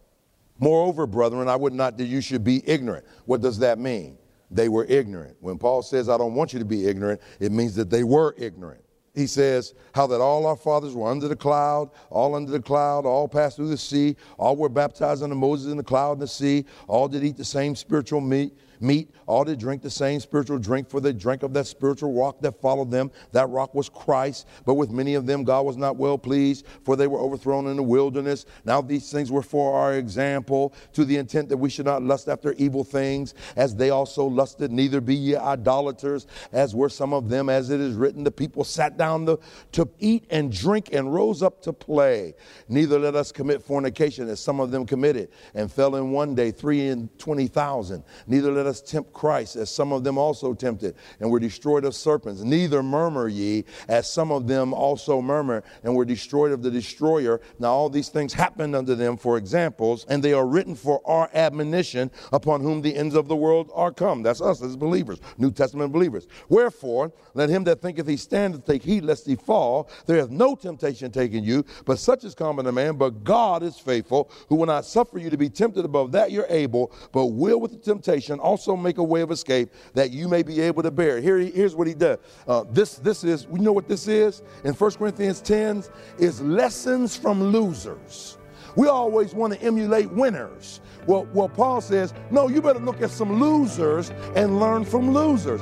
Moreover, 0.60 1.06
brethren, 1.06 1.48
I 1.48 1.56
would 1.56 1.74
not 1.74 1.98
that 1.98 2.06
you 2.06 2.22
should 2.22 2.44
be 2.44 2.68
ignorant. 2.68 3.06
What 3.26 3.42
does 3.42 3.60
that 3.60 3.78
mean? 3.78 4.18
They 4.52 4.70
were 4.70 4.86
ignorant. 4.86 5.36
When 5.42 5.58
Paul 5.58 5.82
says, 5.82 6.08
I 6.08 6.18
don't 6.18 6.36
want 6.36 6.54
you 6.54 6.60
to 6.60 6.66
be 6.66 6.88
ignorant, 6.88 7.22
it 7.40 7.52
means 7.52 7.76
that 7.76 7.90
they 7.90 8.04
were 8.04 8.36
ignorant. 8.38 8.82
He 9.16 9.28
says, 9.28 9.74
How 9.94 10.08
that 10.08 10.22
all 10.22 10.46
our 10.46 10.56
fathers 10.56 10.94
were 10.94 11.10
under 11.10 11.28
the 11.28 11.36
cloud, 11.36 11.90
all 12.10 12.36
under 12.36 12.52
the 12.52 12.62
cloud, 12.62 13.06
all 13.06 13.28
passed 13.28 13.56
through 13.56 13.70
the 13.70 13.78
sea, 13.78 14.16
all 14.38 14.56
were 14.56 14.70
baptized 14.70 15.24
under 15.24 15.36
Moses 15.36 15.72
in 15.72 15.78
the 15.78 15.84
cloud 15.84 16.14
and 16.14 16.22
the 16.22 16.28
sea, 16.28 16.66
all 16.88 17.08
did 17.08 17.24
eat 17.24 17.38
the 17.38 17.46
same 17.46 17.76
spiritual 17.76 18.22
meat 18.22 18.54
meat, 18.86 19.10
all 19.26 19.44
did 19.44 19.60
drink 19.60 19.82
the 19.82 19.90
same 19.90 20.20
spiritual 20.20 20.60
drink, 20.60 20.90
for 20.90 21.00
they 21.00 21.14
drank 21.14 21.44
of 21.44 21.54
that 21.54 21.68
spiritual 21.68 22.14
rock 22.14 22.42
that 22.42 22.62
followed 22.62 22.92
them. 22.92 23.12
That 23.32 23.50
rock 23.50 23.74
was 23.74 23.90
Christ. 23.90 24.48
But 24.66 24.76
with 24.76 24.92
many 24.92 25.16
of 25.16 25.26
them, 25.26 25.44
God 25.44 25.66
was 25.66 25.78
not 25.78 25.98
well 25.98 26.18
pleased, 26.18 26.66
for 26.84 26.96
they 26.96 27.08
were 27.08 27.20
overthrown 27.20 27.68
in 27.68 27.78
the 27.78 27.84
wilderness. 27.84 28.46
Now 28.66 28.82
these 28.82 29.12
things 29.12 29.32
were 29.32 29.42
for 29.42 29.78
our 29.78 29.96
example, 29.96 30.74
to 30.94 31.06
the 31.06 31.18
intent 31.18 31.50
that 31.50 31.58
we 31.58 31.70
should 31.70 31.86
not 31.86 32.04
lust 32.04 32.30
after 32.30 32.54
evil 32.54 32.84
things, 32.84 33.34
as 33.56 33.76
they 33.76 33.90
also 33.90 34.26
lusted. 34.26 34.72
Neither 34.72 35.02
be 35.02 35.16
ye 35.16 35.36
idolaters, 35.36 36.28
as 36.52 36.76
were 36.76 36.90
some 36.90 37.14
of 37.14 37.30
them, 37.30 37.50
as 37.50 37.70
it 37.70 37.80
is 37.80 37.96
written, 37.96 38.24
the 38.24 38.32
people 38.32 38.64
sat 38.64 38.98
down 38.98 39.26
to, 39.26 39.40
to 39.72 39.90
eat 40.00 40.26
and 40.30 40.52
drink 40.52 40.90
and 40.94 41.14
rose 41.14 41.42
up 41.42 41.62
to 41.64 41.74
play. 41.74 42.34
Neither 42.70 43.00
let 43.00 43.16
us 43.16 43.32
commit 43.32 43.64
fornication, 43.64 44.28
as 44.30 44.40
some 44.40 44.60
of 44.60 44.72
them 44.72 44.86
committed, 44.86 45.30
and 45.54 45.72
fell 45.72 45.96
in 45.96 46.12
one 46.12 46.36
day 46.36 46.52
three 46.52 46.88
and 46.88 47.18
twenty 47.18 47.48
thousand. 47.48 48.04
Neither 48.28 48.52
let 48.52 48.66
us 48.66 48.75
tempt 48.82 49.14
Christ, 49.14 49.56
as 49.56 49.70
some 49.70 49.92
of 49.92 50.04
them 50.04 50.18
also 50.18 50.54
tempted, 50.54 50.96
and 51.20 51.30
were 51.30 51.40
destroyed 51.40 51.86
of 51.86 51.96
serpents. 51.96 52.42
Neither 52.42 52.82
murmur 52.84 53.28
ye, 53.28 53.66
as 53.88 54.12
some 54.12 54.32
of 54.32 54.48
them 54.48 54.74
also 54.74 55.22
murmur, 55.22 55.64
and 55.84 55.96
were 55.96 56.06
destroyed 56.06 56.52
of 56.52 56.62
the 56.62 56.72
destroyer. 56.72 57.42
Now 57.60 57.72
all 57.72 57.90
these 57.90 58.10
things 58.10 58.34
happened 58.34 58.76
unto 58.76 58.96
them 58.96 59.18
for 59.18 59.38
examples, 59.38 60.06
and 60.10 60.22
they 60.22 60.34
are 60.34 60.48
written 60.48 60.76
for 60.76 61.02
our 61.06 61.30
admonition, 61.34 62.12
upon 62.32 62.62
whom 62.62 62.82
the 62.82 62.96
ends 62.96 63.16
of 63.16 63.28
the 63.28 63.36
world 63.36 63.70
are 63.74 63.92
come. 63.92 64.24
That's 64.24 64.42
us 64.42 64.62
as 64.62 64.76
believers, 64.76 65.20
New 65.38 65.52
Testament 65.52 65.92
believers. 65.92 66.28
Wherefore, 66.50 67.12
let 67.34 67.50
him 67.50 67.64
that 67.66 67.82
thinketh 67.82 68.08
he 68.08 68.18
standeth 68.18 68.66
take 68.66 68.84
heed 68.84 69.04
lest 69.04 69.26
he 69.26 69.36
fall. 69.36 69.90
There 70.06 70.18
is 70.18 70.30
no 70.30 70.56
temptation 70.56 71.12
taken 71.12 71.44
you, 71.44 71.66
but 71.86 72.00
such 72.00 72.24
is 72.24 72.34
common 72.36 72.66
to 72.66 72.72
man. 72.72 72.96
But 72.96 73.24
God 73.24 73.64
is 73.64 73.78
faithful, 73.78 74.32
who 74.48 74.56
will 74.56 74.66
not 74.66 74.86
suffer 74.86 75.18
you 75.20 75.30
to 75.30 75.38
be 75.38 75.50
tempted 75.50 75.86
above 75.86 76.12
that 76.14 76.32
you're 76.32 76.48
able, 76.50 76.92
but 77.12 77.28
will 77.28 77.60
with 77.60 77.72
the 77.72 77.78
temptation 77.78 78.40
also 78.40 78.55
also 78.56 78.78
make 78.78 79.00
a 79.00 79.04
way 79.04 79.20
of 79.20 79.32
escape 79.32 79.70
that 79.96 80.12
you 80.12 80.30
may 80.30 80.42
be 80.42 80.62
able 80.62 80.82
to 80.82 80.90
bear. 80.90 81.20
Here, 81.20 81.40
here's 81.40 81.76
what 81.76 81.88
he 81.88 81.94
does. 81.94 82.20
Uh, 82.48 82.64
this, 82.72 82.96
this 82.96 83.26
is, 83.26 83.48
we 83.50 83.60
know 83.60 83.74
what 83.74 83.90
this 83.90 84.08
is 84.08 84.44
in 84.64 84.74
1 84.74 84.92
Corinthians 84.92 85.42
10 85.42 85.84
is 86.20 86.42
lessons 86.42 87.18
from 87.18 87.44
losers. 87.44 88.38
We 88.78 88.88
always 88.88 89.34
want 89.34 89.54
to 89.54 89.62
emulate 89.62 90.10
winners. 90.10 90.80
Well, 91.06 91.28
well, 91.34 91.50
Paul 91.50 91.82
says, 91.82 92.14
no, 92.32 92.48
you 92.48 92.62
better 92.62 92.80
look 92.80 93.02
at 93.02 93.10
some 93.10 93.42
losers 93.42 94.12
and 94.38 94.58
learn 94.58 94.86
from 94.86 95.14
losers. 95.14 95.60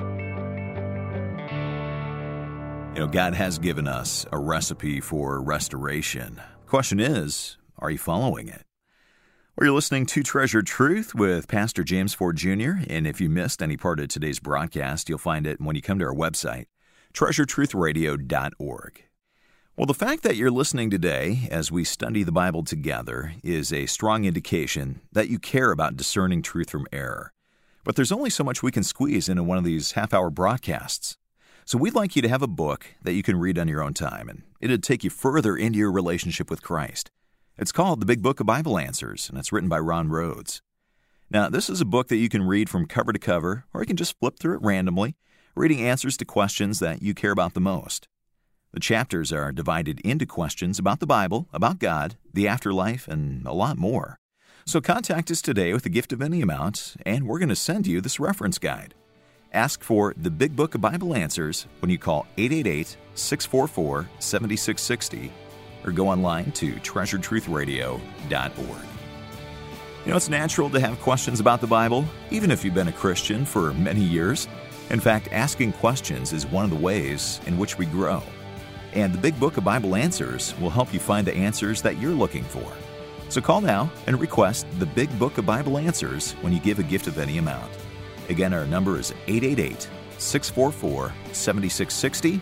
You 2.94 3.00
know, 3.00 3.08
God 3.08 3.34
has 3.34 3.58
given 3.58 3.88
us 3.88 4.28
a 4.32 4.38
recipe 4.38 5.00
for 5.00 5.42
restoration. 5.42 6.40
Question 6.68 7.00
is, 7.00 7.58
are 7.80 7.90
you 7.90 7.98
following 7.98 8.50
it? 8.50 8.62
Well, 9.56 9.68
you're 9.68 9.76
listening 9.76 10.08
to 10.08 10.24
Treasure 10.24 10.64
Truth 10.64 11.14
with 11.14 11.48
Pastor 11.48 11.84
James 11.84 12.16
Ford 12.16 12.38
Jr. 12.38 12.72
And 12.90 13.06
if 13.06 13.22
you 13.22 13.30
missed 13.30 13.62
any 13.62 13.78
part 13.78 14.00
of 14.00 14.08
today's 14.08 14.40
broadcast, 14.40 15.08
you'll 15.08 15.20
find 15.20 15.46
it 15.46 15.62
when 15.62 15.76
you 15.76 15.82
come 15.84 16.00
to 16.00 16.06
our 16.06 16.16
website, 16.16 16.66
treasuretruthradio.org. 17.14 19.04
Well, 19.78 19.86
the 19.86 19.94
fact 19.94 20.24
that 20.24 20.38
you're 20.38 20.50
listening 20.50 20.90
today 20.90 21.48
as 21.52 21.72
we 21.72 21.84
study 21.84 22.24
the 22.24 22.32
Bible 22.32 22.64
together 22.64 23.36
is 23.44 23.72
a 23.72 23.86
strong 23.86 24.26
indication 24.26 25.02
that 25.12 25.30
you 25.30 25.38
care 25.38 25.72
about 25.72 25.98
discerning 25.98 26.42
truth 26.42 26.72
from 26.72 26.88
error. 26.92 27.32
But 27.84 27.96
there's 27.96 28.12
only 28.12 28.32
so 28.32 28.44
much 28.44 28.64
we 28.64 28.72
can 28.72 28.84
squeeze 28.84 29.30
into 29.30 29.44
one 29.44 29.60
of 29.60 29.64
these 29.64 29.92
half 29.92 30.16
hour 30.16 30.32
broadcasts. 30.32 31.16
So 31.64 31.78
we'd 31.78 31.94
like 31.94 32.16
you 32.16 32.24
to 32.24 32.30
have 32.30 32.42
a 32.42 32.48
book 32.48 32.88
that 33.04 33.14
you 33.14 33.22
can 33.22 33.38
read 33.38 33.60
on 33.60 33.68
your 33.68 33.84
own 33.84 33.94
time, 33.94 34.30
and 34.30 34.42
it'd 34.60 34.82
take 34.82 35.04
you 35.04 35.12
further 35.12 35.56
into 35.56 35.78
your 35.78 35.92
relationship 35.92 36.50
with 36.50 36.64
Christ. 36.64 37.12
It's 37.56 37.72
called 37.72 38.00
The 38.00 38.08
Big 38.08 38.24
Book 38.24 38.40
of 38.40 38.48
Bible 38.48 38.80
Answers, 38.80 39.30
and 39.30 39.38
it's 39.38 39.52
written 39.52 39.70
by 39.70 39.78
Ron 39.78 40.10
Rhodes. 40.10 40.64
Now, 41.30 41.50
this 41.50 41.70
is 41.70 41.82
a 41.82 41.86
book 41.86 42.08
that 42.08 42.18
you 42.18 42.28
can 42.28 42.42
read 42.42 42.68
from 42.68 42.88
cover 42.88 43.14
to 43.14 43.20
cover, 43.20 43.66
or 43.72 43.82
you 43.82 43.86
can 43.86 43.96
just 43.96 44.18
flip 44.20 44.40
through 44.40 44.56
it 44.56 44.64
randomly, 44.64 45.16
reading 45.56 45.80
answers 45.80 46.18
to 46.18 46.26
questions 46.26 46.80
that 46.80 47.04
you 47.04 47.14
care 47.14 47.30
about 47.30 47.54
the 47.54 47.62
most. 47.62 48.08
The 48.72 48.80
chapters 48.80 49.32
are 49.32 49.52
divided 49.52 50.00
into 50.00 50.26
questions 50.26 50.80
about 50.80 51.00
the 51.00 51.06
Bible, 51.06 51.48
about 51.54 51.78
God, 51.78 52.16
the 52.34 52.48
afterlife, 52.48 53.08
and 53.08 53.46
a 53.46 53.54
lot 53.54 53.78
more. 53.78 54.18
So 54.66 54.82
contact 54.82 55.30
us 55.30 55.42
today 55.42 55.74
with 55.74 55.86
a 55.86 55.90
gift 55.90 56.12
of 56.12 56.24
any 56.24 56.42
amount, 56.42 56.96
and 57.06 57.28
we're 57.28 57.38
going 57.40 57.50
to 57.50 57.56
send 57.56 57.86
you 57.86 58.02
this 58.02 58.20
reference 58.20 58.58
guide. 58.58 58.96
Ask 59.54 59.84
for 59.84 60.16
the 60.18 60.32
Big 60.32 60.56
Book 60.56 60.74
of 60.74 60.82
Bible 60.82 61.14
Answers 61.14 61.68
when 61.82 61.92
you 61.92 62.00
call 62.00 62.26
888 62.36 62.98
644 63.14 64.10
7660 64.18 65.32
or 65.86 65.92
go 65.92 66.08
online 66.08 66.52
to 66.54 66.74
treasuretruthradio.org. 66.76 68.88
You 70.06 70.12
know, 70.12 70.18
it's 70.18 70.30
natural 70.30 70.70
to 70.70 70.80
have 70.82 71.00
questions 71.00 71.40
about 71.40 71.62
the 71.62 71.68
Bible, 71.68 72.06
even 72.30 72.52
if 72.52 72.66
you've 72.66 72.74
been 72.74 72.90
a 72.90 72.94
Christian 72.94 73.46
for 73.46 73.74
many 73.74 74.02
years. 74.02 74.50
In 74.90 75.00
fact, 75.00 75.30
asking 75.32 75.74
questions 75.74 76.34
is 76.34 76.46
one 76.46 76.66
of 76.66 76.72
the 76.72 76.76
ways 76.76 77.40
in 77.46 77.58
which 77.58 77.78
we 77.78 77.86
grow. 77.86 78.22
And 78.92 79.14
the 79.14 79.18
Big 79.18 79.40
Book 79.40 79.58
of 79.58 79.64
Bible 79.64 79.96
Answers 79.96 80.54
will 80.60 80.70
help 80.70 80.94
you 80.94 81.00
find 81.00 81.26
the 81.26 81.36
answers 81.36 81.82
that 81.82 82.00
you're 82.00 82.12
looking 82.12 82.44
for. 82.44 82.72
So 83.30 83.42
call 83.42 83.62
now 83.62 83.92
and 84.06 84.20
request 84.20 84.68
the 84.78 84.86
Big 84.86 85.18
Book 85.18 85.38
of 85.38 85.46
Bible 85.46 85.78
Answers 85.78 86.34
when 86.42 86.52
you 86.52 86.60
give 86.60 86.80
a 86.80 86.84
gift 86.84 87.08
of 87.08 87.18
any 87.18 87.38
amount. 87.38 87.72
Again, 88.30 88.54
our 88.54 88.68
number 88.68 89.00
is 89.00 89.12
888 89.28 89.90
644 90.18 91.14
7660 91.32 92.42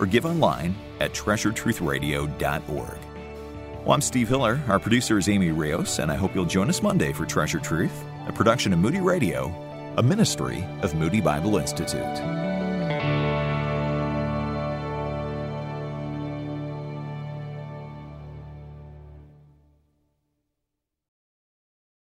or 0.00 0.06
give 0.06 0.26
online 0.26 0.74
at 1.02 1.12
treasuretruthradio.org. 1.12 2.98
Well, 3.84 3.92
I'm 3.92 4.00
Steve 4.00 4.28
Hiller. 4.28 4.60
Our 4.68 4.78
producer 4.78 5.18
is 5.18 5.28
Amy 5.28 5.50
Rios, 5.50 5.98
and 5.98 6.10
I 6.10 6.14
hope 6.14 6.34
you'll 6.34 6.44
join 6.44 6.68
us 6.68 6.82
Monday 6.82 7.12
for 7.12 7.26
Treasure 7.26 7.58
Truth, 7.58 8.04
a 8.28 8.32
production 8.32 8.72
of 8.72 8.78
Moody 8.78 9.00
Radio, 9.00 9.48
a 9.98 10.02
ministry 10.02 10.64
of 10.82 10.94
Moody 10.94 11.20
Bible 11.20 11.56
Institute. 11.56 12.51